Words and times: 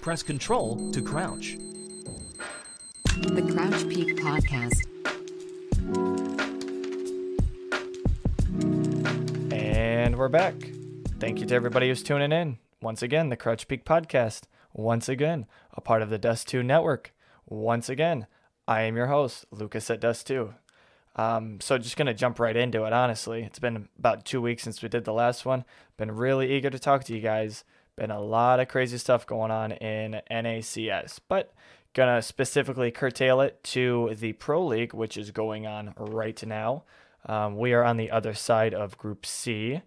Press 0.00 0.22
Control 0.22 0.90
to 0.92 1.02
crouch. 1.02 1.56
The 3.16 3.42
Crouch 3.52 3.88
Peak 3.88 4.16
Podcast. 4.18 4.82
And 9.52 10.16
we're 10.16 10.28
back. 10.28 10.54
Thank 11.20 11.40
you 11.40 11.46
to 11.46 11.54
everybody 11.54 11.88
who's 11.88 12.02
tuning 12.02 12.32
in. 12.32 12.58
Once 12.82 13.02
again, 13.02 13.28
the 13.30 13.36
Crouch 13.36 13.66
Peak 13.66 13.84
Podcast. 13.84 14.42
Once 14.72 15.08
again, 15.08 15.46
a 15.72 15.80
part 15.80 16.02
of 16.02 16.10
the 16.10 16.18
Dust 16.18 16.48
2 16.48 16.62
network. 16.62 17.14
Once 17.46 17.88
again, 17.88 18.26
I 18.68 18.82
am 18.82 18.96
your 18.96 19.06
host, 19.06 19.46
Lucas 19.50 19.88
at 19.90 20.00
Dust 20.00 20.26
2. 20.26 20.54
Um, 21.16 21.60
so 21.60 21.78
just 21.78 21.96
gonna 21.96 22.12
jump 22.12 22.38
right 22.40 22.56
into 22.56 22.84
it. 22.84 22.92
Honestly, 22.92 23.44
it's 23.44 23.60
been 23.60 23.88
about 23.98 24.24
two 24.24 24.42
weeks 24.42 24.64
since 24.64 24.82
we 24.82 24.88
did 24.88 25.04
the 25.04 25.12
last 25.12 25.46
one. 25.46 25.64
Been 25.96 26.10
really 26.10 26.52
eager 26.52 26.70
to 26.70 26.78
talk 26.78 27.04
to 27.04 27.14
you 27.14 27.20
guys. 27.20 27.62
Been 27.96 28.10
a 28.10 28.20
lot 28.20 28.60
of 28.60 28.68
crazy 28.68 28.98
stuff 28.98 29.26
going 29.26 29.50
on 29.50 29.72
in 29.72 30.20
NACS, 30.30 31.20
but 31.28 31.52
gonna 31.92 32.22
specifically 32.22 32.90
curtail 32.90 33.40
it 33.40 33.62
to 33.64 34.14
the 34.18 34.32
Pro 34.32 34.66
League, 34.66 34.92
which 34.92 35.16
is 35.16 35.30
going 35.30 35.66
on 35.66 35.94
right 35.96 36.44
now. 36.44 36.84
Um, 37.26 37.56
we 37.56 37.72
are 37.72 37.84
on 37.84 37.96
the 37.96 38.10
other 38.10 38.34
side 38.34 38.74
of 38.74 38.98
Group 38.98 39.24
C, 39.24 39.80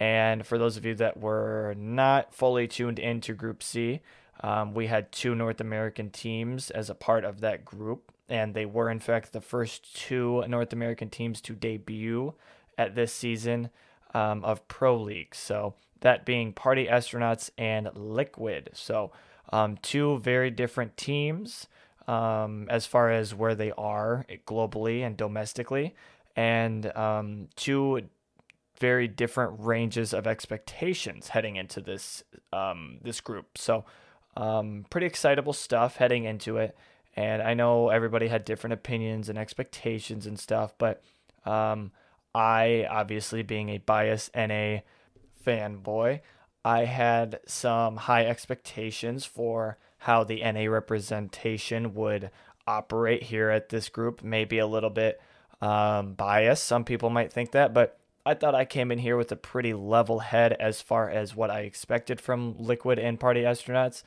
and 0.00 0.44
for 0.44 0.58
those 0.58 0.76
of 0.76 0.84
you 0.84 0.94
that 0.96 1.18
were 1.18 1.74
not 1.78 2.34
fully 2.34 2.66
tuned 2.66 2.98
into 2.98 3.34
Group 3.34 3.62
C, 3.62 4.00
um, 4.40 4.74
we 4.74 4.88
had 4.88 5.12
two 5.12 5.34
North 5.34 5.60
American 5.60 6.10
teams 6.10 6.70
as 6.70 6.90
a 6.90 6.94
part 6.94 7.24
of 7.24 7.40
that 7.40 7.64
group 7.64 8.12
and 8.32 8.54
they 8.54 8.64
were 8.64 8.90
in 8.90 8.98
fact 8.98 9.32
the 9.32 9.42
first 9.42 9.94
two 9.94 10.42
North 10.48 10.72
American 10.72 11.10
teams 11.10 11.40
to 11.42 11.52
debut 11.52 12.32
at 12.78 12.94
this 12.94 13.12
season 13.12 13.68
um, 14.14 14.42
of 14.42 14.66
Pro 14.68 14.96
League. 14.96 15.34
So 15.34 15.74
that 16.02 16.24
being 16.24 16.52
Party 16.52 16.86
Astronauts 16.86 17.50
and 17.58 17.88
Liquid. 17.94 18.70
So 18.74 19.12
um, 19.52 19.78
two 19.82 20.18
very 20.18 20.50
different 20.50 20.96
teams 20.96 21.66
um, 22.06 22.66
as 22.70 22.86
far 22.86 23.10
as 23.10 23.34
where 23.34 23.54
they 23.54 23.72
are 23.72 24.26
globally 24.46 25.04
and 25.04 25.16
domestically, 25.16 25.94
and 26.36 26.94
um, 26.96 27.48
two 27.56 28.02
very 28.78 29.06
different 29.06 29.54
ranges 29.58 30.12
of 30.12 30.26
expectations 30.26 31.28
heading 31.28 31.56
into 31.56 31.80
this 31.80 32.24
um, 32.52 32.98
this 33.02 33.20
group. 33.20 33.56
So 33.56 33.84
um, 34.36 34.86
pretty 34.90 35.06
excitable 35.06 35.52
stuff 35.52 35.96
heading 35.96 36.24
into 36.24 36.56
it. 36.58 36.76
And 37.14 37.42
I 37.42 37.54
know 37.54 37.90
everybody 37.90 38.28
had 38.28 38.44
different 38.44 38.72
opinions 38.72 39.28
and 39.28 39.38
expectations 39.38 40.26
and 40.26 40.38
stuff, 40.38 40.74
but 40.78 41.02
um, 41.44 41.92
I, 42.34 42.86
obviously 42.90 43.42
being 43.42 43.68
a 43.68 43.78
biased 43.78 44.34
NA 44.34 44.78
fanboy, 45.44 46.20
I 46.64 46.84
had 46.84 47.40
some 47.46 47.96
high 47.96 48.26
expectations 48.26 49.24
for 49.24 49.78
how 49.98 50.24
the 50.24 50.42
NA 50.42 50.70
representation 50.70 51.94
would 51.94 52.30
operate 52.66 53.24
here 53.24 53.50
at 53.50 53.68
this 53.68 53.88
group. 53.88 54.22
Maybe 54.22 54.58
a 54.58 54.66
little 54.66 54.90
bit 54.90 55.20
um, 55.60 56.14
biased. 56.14 56.64
Some 56.64 56.84
people 56.84 57.10
might 57.10 57.32
think 57.32 57.52
that, 57.52 57.74
but 57.74 57.98
I 58.24 58.34
thought 58.34 58.54
I 58.54 58.64
came 58.64 58.92
in 58.92 58.98
here 58.98 59.16
with 59.16 59.32
a 59.32 59.36
pretty 59.36 59.74
level 59.74 60.20
head 60.20 60.52
as 60.54 60.80
far 60.80 61.10
as 61.10 61.34
what 61.34 61.50
I 61.50 61.60
expected 61.60 62.20
from 62.20 62.56
Liquid 62.58 62.98
and 62.98 63.18
Party 63.18 63.42
Astronauts 63.42 64.04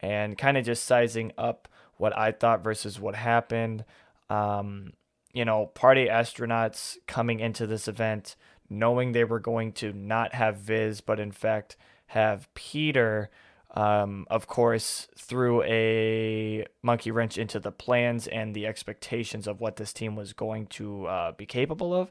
and 0.00 0.38
kind 0.38 0.56
of 0.56 0.64
just 0.64 0.84
sizing 0.84 1.32
up 1.36 1.68
what 1.96 2.16
I 2.16 2.32
thought 2.32 2.62
versus 2.62 2.98
what 2.98 3.14
happened. 3.14 3.84
Um, 4.30 4.92
you 5.32 5.44
know, 5.44 5.66
party 5.66 6.06
astronauts 6.06 6.96
coming 7.06 7.40
into 7.40 7.66
this 7.66 7.88
event 7.88 8.36
knowing 8.70 9.12
they 9.12 9.24
were 9.24 9.40
going 9.40 9.72
to 9.72 9.92
not 9.92 10.34
have 10.34 10.58
Viz, 10.58 11.00
but 11.00 11.20
in 11.20 11.32
fact 11.32 11.76
have 12.08 12.52
Peter. 12.54 13.30
Um, 13.74 14.26
of 14.30 14.46
course, 14.46 15.08
threw 15.16 15.62
a 15.64 16.64
monkey 16.82 17.10
wrench 17.10 17.36
into 17.36 17.60
the 17.60 17.70
plans 17.70 18.26
and 18.26 18.54
the 18.54 18.66
expectations 18.66 19.46
of 19.46 19.60
what 19.60 19.76
this 19.76 19.92
team 19.92 20.16
was 20.16 20.32
going 20.32 20.66
to 20.68 21.06
uh, 21.06 21.32
be 21.32 21.46
capable 21.46 21.94
of. 21.94 22.10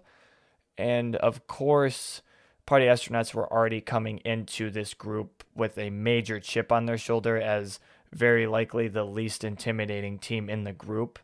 And 0.77 1.15
of 1.15 1.47
course, 1.47 2.21
Party 2.67 2.85
Astronauts 2.85 3.33
were 3.33 3.51
already 3.51 3.81
coming 3.81 4.19
into 4.19 4.69
this 4.69 4.93
group 4.93 5.43
with 5.55 5.77
a 5.77 5.89
major 5.89 6.39
chip 6.39 6.71
on 6.71 6.85
their 6.85 6.97
shoulder 6.97 7.37
as 7.37 7.79
very 8.13 8.45
likely 8.45 8.87
the 8.87 9.05
least 9.05 9.43
intimidating 9.43 10.19
team 10.19 10.49
in 10.49 10.63
the 10.63 10.73
group, 10.73 11.17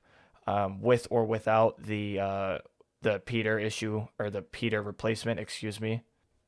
um, 0.48 0.82
with 0.82 1.08
or 1.10 1.26
without 1.26 1.84
the 1.84 2.20
uh, 2.20 2.58
the 3.04 3.20
Peter 3.20 3.60
issue 3.60 4.08
or 4.20 4.30
the 4.30 4.42
Peter 4.42 4.82
replacement, 4.82 5.40
excuse 5.40 5.80
me. 5.80 6.04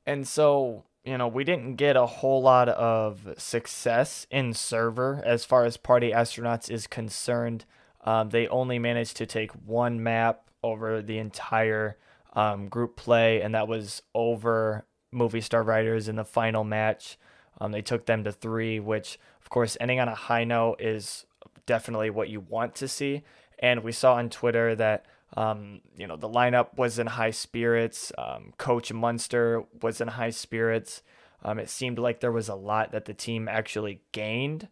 And 0.05 0.27
so, 0.27 0.85
you 1.03 1.17
know, 1.17 1.27
we 1.27 1.43
didn't 1.43 1.75
get 1.75 1.95
a 1.95 2.05
whole 2.05 2.41
lot 2.41 2.69
of 2.69 3.33
success 3.37 4.27
in 4.29 4.53
server 4.53 5.21
as 5.25 5.45
far 5.45 5.65
as 5.65 5.77
Party 5.77 6.11
Astronauts 6.11 6.69
is 6.69 6.87
concerned. 6.87 7.65
Um, 8.03 8.29
they 8.29 8.47
only 8.47 8.79
managed 8.79 9.17
to 9.17 9.25
take 9.25 9.51
one 9.51 10.01
map 10.01 10.49
over 10.63 11.01
the 11.01 11.17
entire 11.17 11.97
um, 12.33 12.67
group 12.67 12.95
play, 12.95 13.41
and 13.41 13.53
that 13.55 13.67
was 13.67 14.01
over 14.13 14.85
Movistar 15.13 15.65
Riders 15.65 16.07
in 16.07 16.15
the 16.15 16.25
final 16.25 16.63
match. 16.63 17.17
Um, 17.59 17.71
they 17.71 17.81
took 17.81 18.05
them 18.05 18.23
to 18.25 18.31
three, 18.31 18.79
which 18.79 19.17
of 19.45 19.49
course, 19.49 19.77
ending 19.79 19.99
on 19.99 20.07
a 20.07 20.15
high 20.15 20.43
note 20.43 20.81
is 20.81 21.27
definitely 21.67 22.09
what 22.09 22.29
you 22.29 22.39
want 22.39 22.73
to 22.75 22.87
see. 22.87 23.21
And 23.59 23.83
we 23.83 23.91
saw 23.91 24.15
on 24.15 24.31
Twitter 24.31 24.73
that 24.75 25.05
um, 25.33 25.81
you 25.97 26.07
know 26.07 26.15
the 26.15 26.29
lineup 26.29 26.77
was 26.77 26.99
in 26.99 27.07
high 27.07 27.31
spirits. 27.31 28.11
Um, 28.17 28.53
Coach 28.57 28.91
Munster 28.93 29.63
was 29.81 29.99
in 30.01 30.09
high 30.09 30.29
spirits. 30.29 31.01
Um, 31.43 31.59
it 31.59 31.69
seemed 31.69 31.99
like 31.99 32.19
there 32.21 32.31
was 32.31 32.49
a 32.49 32.55
lot 32.55 32.91
that 32.91 33.05
the 33.05 33.13
team 33.13 33.47
actually 33.47 34.01
gained 34.11 34.67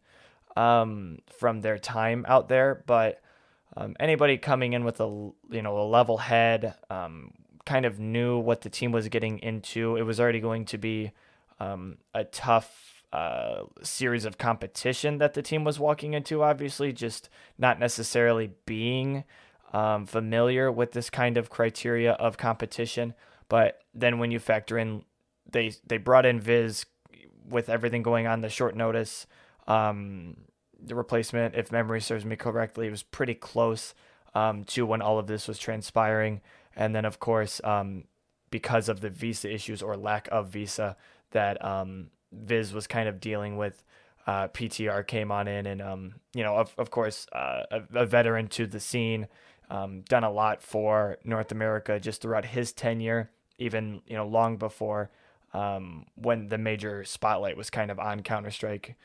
um, 0.56 1.20
from 1.38 1.62
their 1.62 1.78
time 1.78 2.26
out 2.28 2.50
there. 2.50 2.84
But 2.86 3.22
um, 3.76 3.96
anybody 4.00 4.38
coming 4.38 4.74
in 4.74 4.84
with 4.84 5.00
a 5.00 5.32
you 5.50 5.62
know 5.62 5.80
a 5.80 5.88
level 5.88 6.18
head, 6.18 6.76
um, 6.90 7.32
kind 7.66 7.86
of 7.86 8.00
knew 8.00 8.38
what 8.38 8.62
the 8.62 8.70
team 8.70 8.92
was 8.92 9.08
getting 9.10 9.40
into. 9.40 9.96
It 9.96 10.04
was 10.04 10.20
already 10.20 10.40
going 10.40 10.66
to 10.66 10.78
be 10.78 11.12
um, 11.60 11.98
a 12.14 12.24
tough 12.24 13.04
uh, 13.12 13.64
series 13.82 14.26
of 14.26 14.38
competition 14.38 15.20
that 15.20 15.34
the 15.34 15.42
team 15.42 15.64
was 15.64 15.80
walking 15.80 16.14
into, 16.14 16.42
obviously, 16.42 16.92
just 16.92 17.30
not 17.58 17.80
necessarily 17.80 18.52
being 18.66 19.24
um, 19.74 20.06
familiar 20.06 20.72
with 20.72 20.92
this 20.92 21.10
kind 21.10 21.38
of 21.38 21.50
criteria 21.50 22.14
of 22.14 22.38
competition. 22.38 23.14
But 23.50 23.82
then 23.94 24.20
when 24.20 24.32
you 24.32 24.40
factor 24.40 24.78
in, 24.78 25.04
they, 25.52 25.74
they 25.86 25.98
brought 25.98 26.26
in 26.26 26.40
Viz 26.40 26.86
with 27.48 27.70
everything 27.70 28.04
going 28.04 28.28
on, 28.28 28.42
the 28.42 28.50
short 28.50 28.76
notice, 28.76 29.28
um, 29.68 30.38
the 30.82 30.96
replacement, 30.96 31.56
if 31.56 31.72
memory 31.72 32.02
serves 32.02 32.26
me 32.26 32.36
correctly, 32.36 32.90
was 32.90 33.04
pretty 33.04 33.34
close 33.34 33.94
um, 34.36 34.64
to 34.66 34.86
when 34.86 35.02
all 35.02 35.20
of 35.20 35.28
this 35.28 35.48
was 35.48 35.60
transpiring. 35.60 36.42
And 36.76 36.96
then, 36.96 37.06
of 37.06 37.20
course, 37.20 37.62
um, 37.64 38.06
because 38.50 38.90
of 38.90 39.02
the 39.02 39.10
visa 39.10 39.52
issues 39.52 39.82
or 39.82 39.98
lack 39.98 40.28
of 40.32 40.50
visa, 40.50 40.96
that 41.32 41.64
um, 41.64 42.10
Viz 42.32 42.74
was 42.74 42.88
kind 42.88 43.08
of 43.08 43.20
dealing 43.20 43.58
with. 43.58 43.84
Uh, 44.26 44.48
PTR 44.48 45.06
came 45.06 45.32
on 45.32 45.50
in, 45.50 45.66
and 45.66 45.82
um, 45.82 46.14
you 46.34 46.44
know, 46.44 46.56
of 46.56 46.74
of 46.78 46.90
course, 46.90 47.28
uh, 47.34 47.64
a, 47.70 47.82
a, 47.94 48.06
veteran 48.06 48.48
to 48.48 48.66
the 48.66 48.80
scene, 48.80 49.28
um, 49.70 50.02
done 50.02 50.24
a 50.24 50.32
lot 50.32 50.62
for 50.62 51.18
North 51.24 51.52
America 51.52 52.00
just 52.00 52.22
throughout 52.22 52.46
his 52.46 52.72
tenure, 52.74 53.32
even 53.58 54.02
you 54.08 54.16
know, 54.16 54.28
long 54.28 54.58
before 54.58 55.10
um, 55.54 56.06
when 56.16 56.50
the 56.50 56.58
major 56.58 57.04
spotlight 57.04 57.58
was 57.58 57.70
kind 57.70 57.92
of 57.92 58.00
on 58.00 58.22
Counter 58.24 58.52
Strike. 58.52 58.96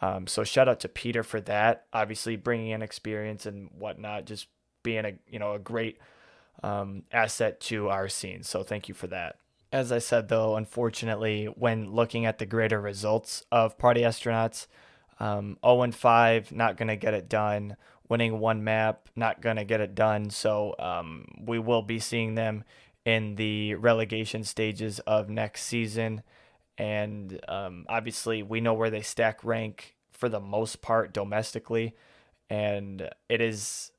Um, 0.00 0.26
so 0.26 0.44
shout 0.44 0.68
out 0.68 0.80
to 0.80 0.88
Peter 0.88 1.22
for 1.22 1.40
that. 1.42 1.86
Obviously, 1.92 2.36
bringing 2.36 2.70
in 2.70 2.82
experience 2.82 3.46
and 3.46 3.70
whatnot, 3.76 4.26
just 4.26 4.48
being 4.82 5.04
a 5.04 5.14
you 5.28 5.38
know 5.38 5.54
a 5.54 5.58
great 5.58 5.98
um, 6.62 7.02
asset 7.12 7.60
to 7.60 7.88
our 7.88 8.08
scene. 8.08 8.42
So 8.42 8.62
thank 8.62 8.88
you 8.88 8.94
for 8.94 9.06
that. 9.08 9.36
As 9.70 9.92
I 9.92 9.98
said, 9.98 10.28
though, 10.28 10.56
unfortunately, 10.56 11.46
when 11.46 11.92
looking 11.92 12.24
at 12.24 12.38
the 12.38 12.46
greater 12.46 12.80
results 12.80 13.44
of 13.52 13.76
Party 13.76 14.00
Astronauts, 14.00 14.66
um, 15.20 15.58
0 15.64 15.92
5, 15.92 16.52
not 16.52 16.78
to 16.78 16.96
get 16.96 17.12
it 17.12 17.28
done. 17.28 17.76
Winning 18.08 18.40
one 18.40 18.64
map, 18.64 19.08
not 19.14 19.40
going 19.42 19.56
to 19.56 19.64
get 19.64 19.80
it 19.80 19.94
done. 19.94 20.30
So 20.30 20.74
um, 20.78 21.26
we 21.38 21.58
will 21.58 21.82
be 21.82 21.98
seeing 21.98 22.34
them 22.34 22.64
in 23.04 23.36
the 23.36 23.74
relegation 23.74 24.44
stages 24.44 24.98
of 25.00 25.28
next 25.28 25.64
season. 25.64 26.22
And 26.76 27.40
um, 27.48 27.84
obviously, 27.88 28.42
we 28.42 28.60
know 28.60 28.74
where 28.74 28.90
they 28.90 29.02
stack 29.02 29.44
rank 29.44 29.96
for 30.12 30.28
the 30.28 30.40
most 30.40 30.80
part 30.80 31.12
domestically. 31.12 31.94
And 32.50 33.10
it 33.28 33.40
is 33.40 33.92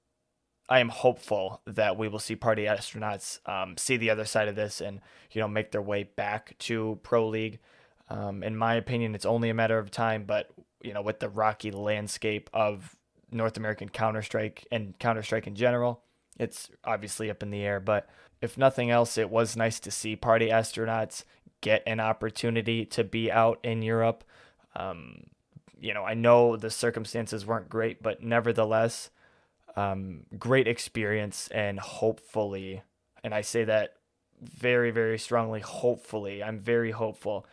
I 0.69 0.79
am 0.79 0.89
hopeful 0.89 1.61
that 1.65 1.97
we 1.97 2.07
will 2.07 2.19
see 2.19 2.35
party 2.35 2.65
astronauts 2.65 3.39
um, 3.49 3.75
see 3.75 3.97
the 3.97 4.11
other 4.11 4.25
side 4.25 4.47
of 4.47 4.55
this 4.55 4.81
and 4.81 5.01
you 5.31 5.41
know 5.41 5.47
make 5.47 5.71
their 5.71 5.81
way 5.81 6.03
back 6.03 6.55
to 6.59 6.99
pro 7.01 7.27
league. 7.27 7.59
Um, 8.07 8.43
in 8.43 8.55
my 8.55 8.75
opinion, 8.75 9.15
it's 9.15 9.25
only 9.25 9.49
a 9.49 9.53
matter 9.53 9.79
of 9.79 9.89
time. 9.89 10.25
But 10.25 10.51
you 10.83 10.93
know, 10.93 11.01
with 11.01 11.19
the 11.19 11.29
rocky 11.29 11.71
landscape 11.71 12.49
of 12.53 12.95
North 13.31 13.57
American 13.57 13.89
Counter 13.89 14.21
Strike 14.21 14.67
and 14.71 14.97
Counter 14.99 15.23
Strike 15.23 15.47
in 15.47 15.55
general, 15.55 16.03
it's 16.39 16.69
obviously 16.83 17.29
up 17.29 17.43
in 17.43 17.51
the 17.51 17.63
air. 17.63 17.79
But 17.79 18.09
if 18.41 18.57
nothing 18.57 18.89
else, 18.89 19.17
it 19.17 19.29
was 19.29 19.57
nice 19.57 19.79
to 19.81 19.91
see 19.91 20.15
party 20.15 20.49
astronauts 20.49 21.23
get 21.61 21.83
an 21.85 21.99
opportunity 21.99 22.85
to 22.85 23.03
be 23.03 23.31
out 23.31 23.59
in 23.63 23.81
Europe. 23.81 24.23
Um, 24.75 25.23
you 25.79 25.93
know, 25.93 26.05
I 26.05 26.13
know 26.13 26.55
the 26.55 26.69
circumstances 26.69 27.45
weren't 27.45 27.69
great, 27.69 28.01
but 28.01 28.23
nevertheless, 28.23 29.09
um, 29.75 30.25
great 30.37 30.67
experience 30.67 31.47
and 31.49 31.79
hopefully, 31.79 32.81
and 33.23 33.33
I 33.33 33.41
say 33.41 33.63
that 33.65 33.95
very, 34.41 34.91
very 34.91 35.19
strongly, 35.19 35.59
hopefully, 35.59 36.43
I'm 36.43 36.59
very 36.59 36.91
hopeful 36.91 37.45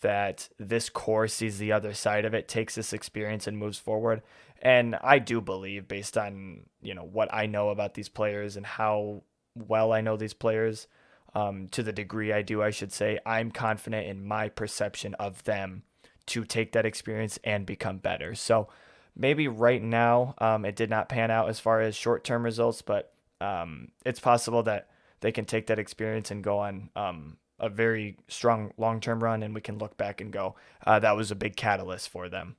that 0.00 0.50
this 0.58 0.90
core 0.90 1.28
sees 1.28 1.58
the 1.58 1.72
other 1.72 1.94
side 1.94 2.26
of 2.26 2.34
it, 2.34 2.46
takes 2.46 2.74
this 2.74 2.92
experience 2.92 3.46
and 3.46 3.56
moves 3.56 3.78
forward. 3.78 4.22
And 4.62 4.96
I 5.02 5.18
do 5.18 5.40
believe, 5.40 5.88
based 5.88 6.16
on 6.16 6.66
you 6.82 6.94
know 6.94 7.04
what 7.04 7.32
I 7.32 7.46
know 7.46 7.70
about 7.70 7.94
these 7.94 8.08
players 8.08 8.56
and 8.56 8.64
how 8.64 9.22
well 9.54 9.92
I 9.92 10.00
know 10.00 10.16
these 10.16 10.34
players, 10.34 10.86
um, 11.34 11.68
to 11.68 11.82
the 11.82 11.92
degree 11.92 12.32
I 12.32 12.42
do, 12.42 12.62
I 12.62 12.70
should 12.70 12.92
say, 12.92 13.18
I'm 13.26 13.50
confident 13.50 14.06
in 14.06 14.26
my 14.26 14.48
perception 14.48 15.14
of 15.14 15.44
them 15.44 15.82
to 16.26 16.44
take 16.44 16.72
that 16.72 16.86
experience 16.86 17.38
and 17.44 17.66
become 17.66 17.98
better. 17.98 18.34
So 18.34 18.68
maybe 19.16 19.48
right 19.48 19.82
now 19.82 20.34
um, 20.38 20.64
it 20.64 20.76
did 20.76 20.90
not 20.90 21.08
pan 21.08 21.30
out 21.30 21.48
as 21.48 21.60
far 21.60 21.80
as 21.80 21.94
short 21.94 22.24
term 22.24 22.44
results, 22.44 22.82
but 22.82 23.12
um, 23.40 23.88
it's 24.06 24.20
possible 24.20 24.62
that 24.64 24.88
they 25.20 25.32
can 25.32 25.44
take 25.44 25.66
that 25.66 25.78
experience 25.78 26.30
and 26.30 26.42
go 26.42 26.58
on 26.58 26.90
um, 26.96 27.36
a 27.58 27.68
very 27.68 28.16
strong 28.28 28.72
long 28.76 29.00
term 29.00 29.22
run, 29.22 29.42
and 29.42 29.54
we 29.54 29.60
can 29.60 29.78
look 29.78 29.96
back 29.96 30.20
and 30.20 30.32
go, 30.32 30.54
uh, 30.86 30.98
that 30.98 31.16
was 31.16 31.30
a 31.30 31.36
big 31.36 31.56
catalyst 31.56 32.08
for 32.08 32.28
them. 32.28 32.56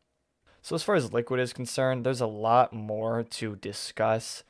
So, 0.66 0.74
as 0.74 0.82
far 0.82 0.96
as 0.96 1.14
Liquid 1.14 1.40
is 1.40 1.54
concerned, 1.54 2.04
there's 2.04 2.22
a 2.22 2.26
lot 2.26 2.74
more 2.74 3.22
to 3.22 3.56
discuss. 3.56 4.44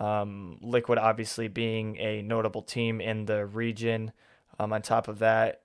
Um, 0.00 0.58
Liquid 0.60 0.98
obviously 0.98 1.46
being 1.46 1.96
a 1.98 2.22
notable 2.22 2.62
team 2.62 3.00
in 3.00 3.26
the 3.26 3.46
region. 3.46 4.10
Um, 4.58 4.72
on 4.72 4.82
top 4.82 5.06
of 5.06 5.20
that, 5.20 5.60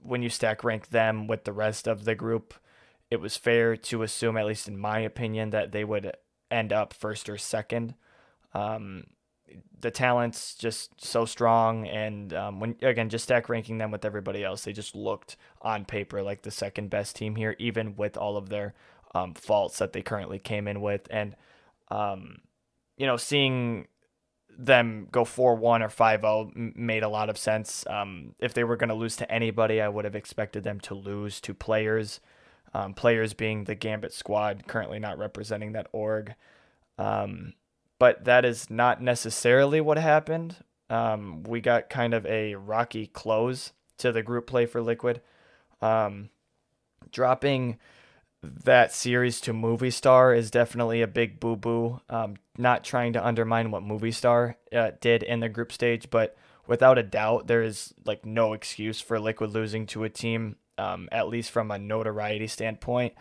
when 0.00 0.22
you 0.22 0.28
stack 0.28 0.62
rank 0.62 0.90
them 0.90 1.26
with 1.26 1.42
the 1.42 1.52
rest 1.52 1.88
of 1.88 2.04
the 2.04 2.14
group, 2.14 2.54
it 3.10 3.20
was 3.20 3.36
fair 3.36 3.76
to 3.76 4.04
assume, 4.04 4.36
at 4.36 4.46
least 4.46 4.68
in 4.68 4.78
my 4.78 5.00
opinion, 5.00 5.50
that 5.50 5.72
they 5.72 5.82
would 5.82 6.12
end 6.52 6.72
up 6.72 6.92
first 6.92 7.28
or 7.28 7.36
second. 7.36 7.94
Um, 8.54 9.06
the 9.80 9.90
talent's 9.90 10.54
just 10.54 11.04
so 11.04 11.24
strong, 11.24 11.88
and 11.88 12.32
um, 12.32 12.60
when 12.60 12.76
again, 12.80 13.08
just 13.08 13.24
stack 13.24 13.48
ranking 13.48 13.78
them 13.78 13.90
with 13.90 14.04
everybody 14.04 14.44
else, 14.44 14.62
they 14.62 14.72
just 14.72 14.94
looked 14.94 15.36
on 15.62 15.84
paper 15.84 16.22
like 16.22 16.42
the 16.42 16.50
second 16.52 16.90
best 16.90 17.16
team 17.16 17.34
here, 17.34 17.56
even 17.58 17.96
with 17.96 18.16
all 18.16 18.36
of 18.36 18.50
their 18.50 18.74
um, 19.14 19.34
faults 19.34 19.78
that 19.78 19.92
they 19.92 20.02
currently 20.02 20.38
came 20.38 20.68
in 20.68 20.80
with, 20.80 21.06
and 21.10 21.34
um, 21.90 22.40
you 22.96 23.06
know, 23.06 23.16
seeing 23.16 23.86
them 24.58 25.06
go 25.12 25.24
4-1 25.24 25.82
or 25.82 25.88
5-0 25.88 26.76
made 26.76 27.04
a 27.04 27.08
lot 27.08 27.30
of 27.30 27.38
sense. 27.38 27.86
Um, 27.86 28.34
if 28.40 28.52
they 28.52 28.64
were 28.64 28.76
going 28.76 28.88
to 28.88 28.94
lose 28.94 29.14
to 29.16 29.30
anybody, 29.30 29.80
I 29.80 29.88
would 29.88 30.04
have 30.04 30.16
expected 30.16 30.64
them 30.64 30.80
to 30.80 30.94
lose 30.94 31.40
to 31.42 31.54
players. 31.54 32.20
Um, 32.74 32.92
players 32.92 33.32
being 33.32 33.64
the 33.64 33.74
Gambit 33.74 34.12
squad, 34.12 34.66
currently 34.66 34.98
not 34.98 35.16
representing 35.16 35.72
that 35.72 35.86
org. 35.92 36.34
Um, 36.98 37.54
but 37.98 38.24
that 38.24 38.44
is 38.44 38.68
not 38.68 39.00
necessarily 39.00 39.80
what 39.80 39.96
happened. 39.96 40.56
Um, 40.90 41.44
we 41.44 41.60
got 41.60 41.88
kind 41.88 42.12
of 42.12 42.26
a 42.26 42.56
rocky 42.56 43.06
close 43.06 43.72
to 43.98 44.12
the 44.12 44.22
group 44.22 44.46
play 44.46 44.66
for 44.66 44.82
Liquid. 44.82 45.22
Dropping 47.10 47.78
that 48.42 48.92
series 48.92 49.40
to 49.42 49.52
Movistar 49.52 50.36
is 50.36 50.50
definitely 50.50 51.02
a 51.02 51.08
big 51.08 51.40
boo 51.40 51.56
boo. 51.56 52.00
Um, 52.08 52.36
not 52.56 52.84
trying 52.84 53.12
to 53.14 53.26
undermine 53.26 53.70
what 53.70 53.82
Movistar 53.82 54.54
uh, 54.72 54.92
did 55.00 55.22
in 55.22 55.40
the 55.40 55.48
group 55.48 55.72
stage, 55.72 56.08
but 56.10 56.36
without 56.66 56.98
a 56.98 57.02
doubt, 57.02 57.48
there 57.48 57.62
is 57.62 57.94
like 58.04 58.24
no 58.24 58.52
excuse 58.52 59.00
for 59.00 59.18
Liquid 59.18 59.50
losing 59.50 59.86
to 59.86 60.04
a 60.04 60.08
team, 60.08 60.56
um, 60.76 61.08
at 61.10 61.28
least 61.28 61.50
from 61.50 61.70
a 61.70 61.78
notoriety 61.78 62.46
standpoint 62.46 63.14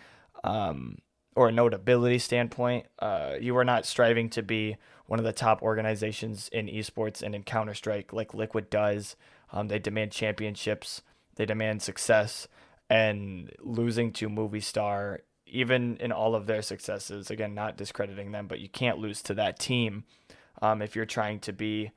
um, 0.44 1.00
or 1.36 1.50
a 1.50 1.52
notability 1.52 2.20
standpoint. 2.20 2.86
Uh, 3.00 3.36
you 3.40 3.58
are 3.58 3.66
not 3.66 3.86
striving 3.86 4.30
to 4.30 4.44
be 4.44 4.78
one 5.08 5.20
of 5.20 5.26
the 5.26 5.34
top 5.34 5.64
organizations 5.64 6.50
in 6.50 6.68
esports 6.68 7.24
and 7.24 7.34
in 7.34 7.44
Counter 7.44 7.74
Strike 7.74 8.14
like 8.14 8.34
Liquid 8.34 8.70
does. 8.70 9.16
Um, 9.52 9.70
they 9.70 9.80
demand 9.80 10.12
championships, 10.12 11.02
they 11.36 11.46
demand 11.46 11.82
success 11.82 12.48
and 12.90 13.52
losing 13.60 14.12
to 14.14 14.30
Movistar 14.30 15.20
even 15.50 15.98
in 15.98 16.12
all 16.12 16.36
of 16.36 16.46
their 16.46 16.62
successes, 16.62 17.32
again, 17.32 17.54
not 17.54 17.78
discrediting 17.78 18.32
them, 18.32 18.48
but 18.48 18.60
you 18.60 18.70
can't 18.70 19.00
lose 19.00 19.22
to 19.24 19.34
that 19.36 19.60
team 19.60 20.04
um, 20.62 20.82
if 20.82 20.96
you're 20.96 21.06
trying 21.06 21.40
to 21.40 21.54
be, 21.54 21.92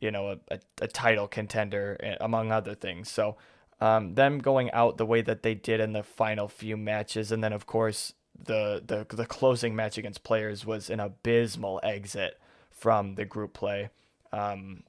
you 0.00 0.10
know, 0.10 0.30
a, 0.30 0.54
a, 0.54 0.60
a 0.82 0.88
title 0.88 1.26
contender, 1.26 1.96
eh, 2.00 2.16
among 2.20 2.52
other 2.52 2.74
things. 2.74 3.10
So, 3.10 3.36
um, 3.80 4.14
them 4.14 4.38
going 4.38 4.70
out 4.72 4.98
the 4.98 5.06
way 5.06 5.22
that 5.22 5.42
they 5.42 5.54
did 5.54 5.80
in 5.80 5.92
the 5.92 6.02
final 6.02 6.48
few 6.48 6.76
matches, 6.76 7.32
and 7.32 7.42
then 7.42 7.54
of 7.54 7.66
course 7.66 8.12
the 8.38 8.82
the 8.84 9.06
the 9.14 9.24
closing 9.24 9.74
match 9.74 9.96
against 9.96 10.22
players 10.22 10.66
was 10.66 10.90
an 10.90 11.00
abysmal 11.00 11.80
exit 11.82 12.38
from 12.70 13.14
the 13.14 13.24
group 13.24 13.54
play. 13.54 13.88
Um, 14.32 14.82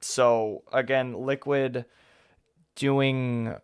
so 0.00 0.62
again, 0.72 1.12
Liquid 1.12 1.84
doing 2.74 3.54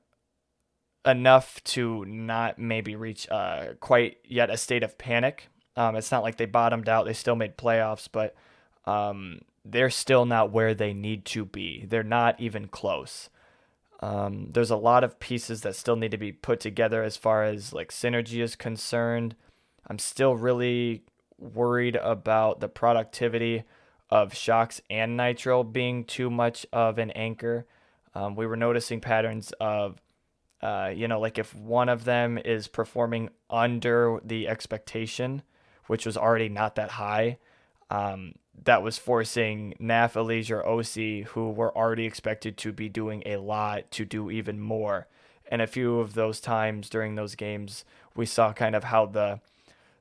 enough 1.06 1.62
to 1.64 2.04
not 2.04 2.58
maybe 2.58 2.96
reach 2.96 3.28
uh, 3.30 3.74
quite 3.80 4.18
yet 4.24 4.50
a 4.50 4.56
state 4.56 4.82
of 4.82 4.98
panic. 4.98 5.48
Um, 5.76 5.96
it's 5.96 6.12
not 6.12 6.22
like 6.22 6.36
they 6.36 6.46
bottomed 6.46 6.88
out; 6.88 7.04
they 7.04 7.12
still 7.12 7.36
made 7.36 7.56
playoffs, 7.56 8.08
but 8.10 8.34
um, 8.86 9.40
they're 9.64 9.90
still 9.90 10.24
not 10.24 10.52
where 10.52 10.74
they 10.74 10.92
need 10.92 11.24
to 11.26 11.44
be. 11.44 11.84
They're 11.86 12.02
not 12.02 12.40
even 12.40 12.68
close. 12.68 13.28
Um, 14.00 14.48
there's 14.52 14.70
a 14.70 14.76
lot 14.76 15.04
of 15.04 15.18
pieces 15.18 15.62
that 15.62 15.76
still 15.76 15.96
need 15.96 16.10
to 16.10 16.18
be 16.18 16.32
put 16.32 16.60
together 16.60 17.02
as 17.02 17.16
far 17.16 17.44
as 17.44 17.72
like 17.72 17.90
synergy 17.90 18.42
is 18.42 18.56
concerned. 18.56 19.34
I'm 19.86 19.98
still 19.98 20.36
really 20.36 21.04
worried 21.38 21.96
about 21.96 22.60
the 22.60 22.68
productivity 22.68 23.64
of 24.10 24.32
shox 24.32 24.80
and 24.90 25.16
Nitro 25.16 25.62
being 25.64 26.04
too 26.04 26.30
much 26.30 26.66
of 26.72 26.98
an 26.98 27.10
anchor. 27.12 27.66
Um, 28.14 28.36
we 28.36 28.46
were 28.46 28.56
noticing 28.56 29.00
patterns 29.00 29.52
of 29.60 30.00
uh, 30.64 30.88
you 30.88 31.06
know, 31.06 31.20
like 31.20 31.38
if 31.38 31.54
one 31.54 31.90
of 31.90 32.04
them 32.04 32.38
is 32.38 32.68
performing 32.68 33.28
under 33.50 34.18
the 34.24 34.48
expectation, 34.48 35.42
which 35.88 36.06
was 36.06 36.16
already 36.16 36.48
not 36.48 36.74
that 36.76 36.92
high, 36.92 37.36
um, 37.90 38.32
that 38.64 38.82
was 38.82 38.96
forcing 38.96 39.74
Naf, 39.78 40.16
EliGE, 40.16 40.50
or 40.50 40.62
oSee, 40.62 41.24
who 41.26 41.50
were 41.50 41.76
already 41.76 42.06
expected 42.06 42.56
to 42.56 42.72
be 42.72 42.88
doing 42.88 43.22
a 43.26 43.36
lot, 43.36 43.90
to 43.90 44.06
do 44.06 44.30
even 44.30 44.58
more. 44.58 45.06
And 45.50 45.60
a 45.60 45.66
few 45.66 46.00
of 46.00 46.14
those 46.14 46.40
times 46.40 46.88
during 46.88 47.14
those 47.14 47.34
games, 47.34 47.84
we 48.16 48.24
saw 48.24 48.54
kind 48.54 48.74
of 48.74 48.84
how 48.84 49.04
the 49.04 49.40